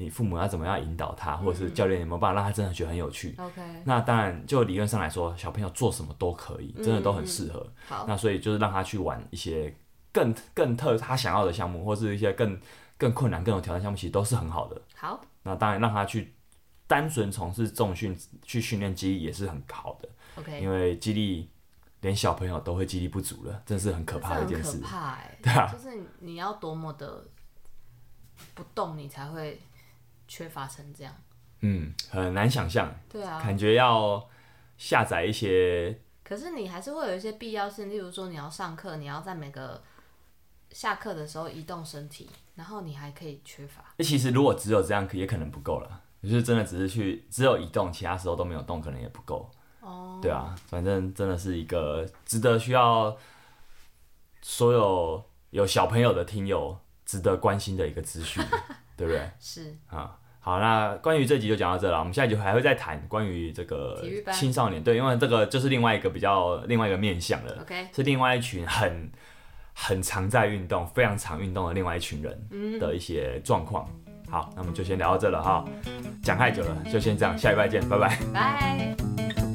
[0.00, 3.34] 你父母要怎么样引导他，或者是教练有没有办法让他真的觉得很有趣。
[3.38, 7.66] OK，那当然就理论上来说，小朋友做什么都可以，真的都很适合。
[7.86, 9.76] 好，那所以就是让他去玩一些
[10.10, 12.58] 更更特他想要的项目，或是一些更。
[13.00, 14.78] 更困难、更有挑战项目，其实都是很好的。
[14.94, 16.34] 好，那当然让他去
[16.86, 20.08] 单纯从事重训去训练肌力也是很好的。
[20.34, 21.48] OK，因为肌力
[22.02, 24.80] 连小朋友都会肌力不足了，真是很可怕的一件事。
[24.80, 27.24] 可怕哎、欸，对啊，就是你要多么的
[28.52, 29.58] 不动，你才会
[30.30, 31.12] 缺乏成这样。
[31.62, 32.94] 嗯，很难想象。
[33.08, 34.24] 对啊，感觉要
[34.78, 36.00] 下载一些。
[36.22, 39.82] 可是你还是会有一些必要性，例如说你要上课，你要在每个
[40.70, 42.30] 下课的时候移动身体。
[42.54, 43.82] 然后你还可以缺乏。
[43.98, 46.02] 其实如果只有这样，也可能不够了。
[46.22, 49.50] 就是真的只是去只有移动，其他时候都没有动，可能也不够。
[49.80, 50.20] 哦。
[50.22, 53.16] 对啊，反正真的是一个值得需要
[54.42, 58.44] 所有有小朋友的听友值得关心的一个资讯，
[58.94, 59.30] 对不对？
[59.40, 59.74] 是。
[59.86, 61.98] 啊，好，那关于这集就讲到这了。
[61.98, 67.58] 我们下一集还会再谈关于这个青少年，对，因为这个就是另外一个比较另外一个面向了。
[67.60, 67.86] OK。
[67.94, 69.10] 是另外一群很。
[69.72, 73.88] 很常在运动，非常常运动的另外一群人的一些状况。
[74.28, 75.64] 好，那我们就先聊到这了哈，
[76.22, 78.18] 讲太久了，就先这样，下礼拜见，拜拜。
[78.34, 79.49] 拜。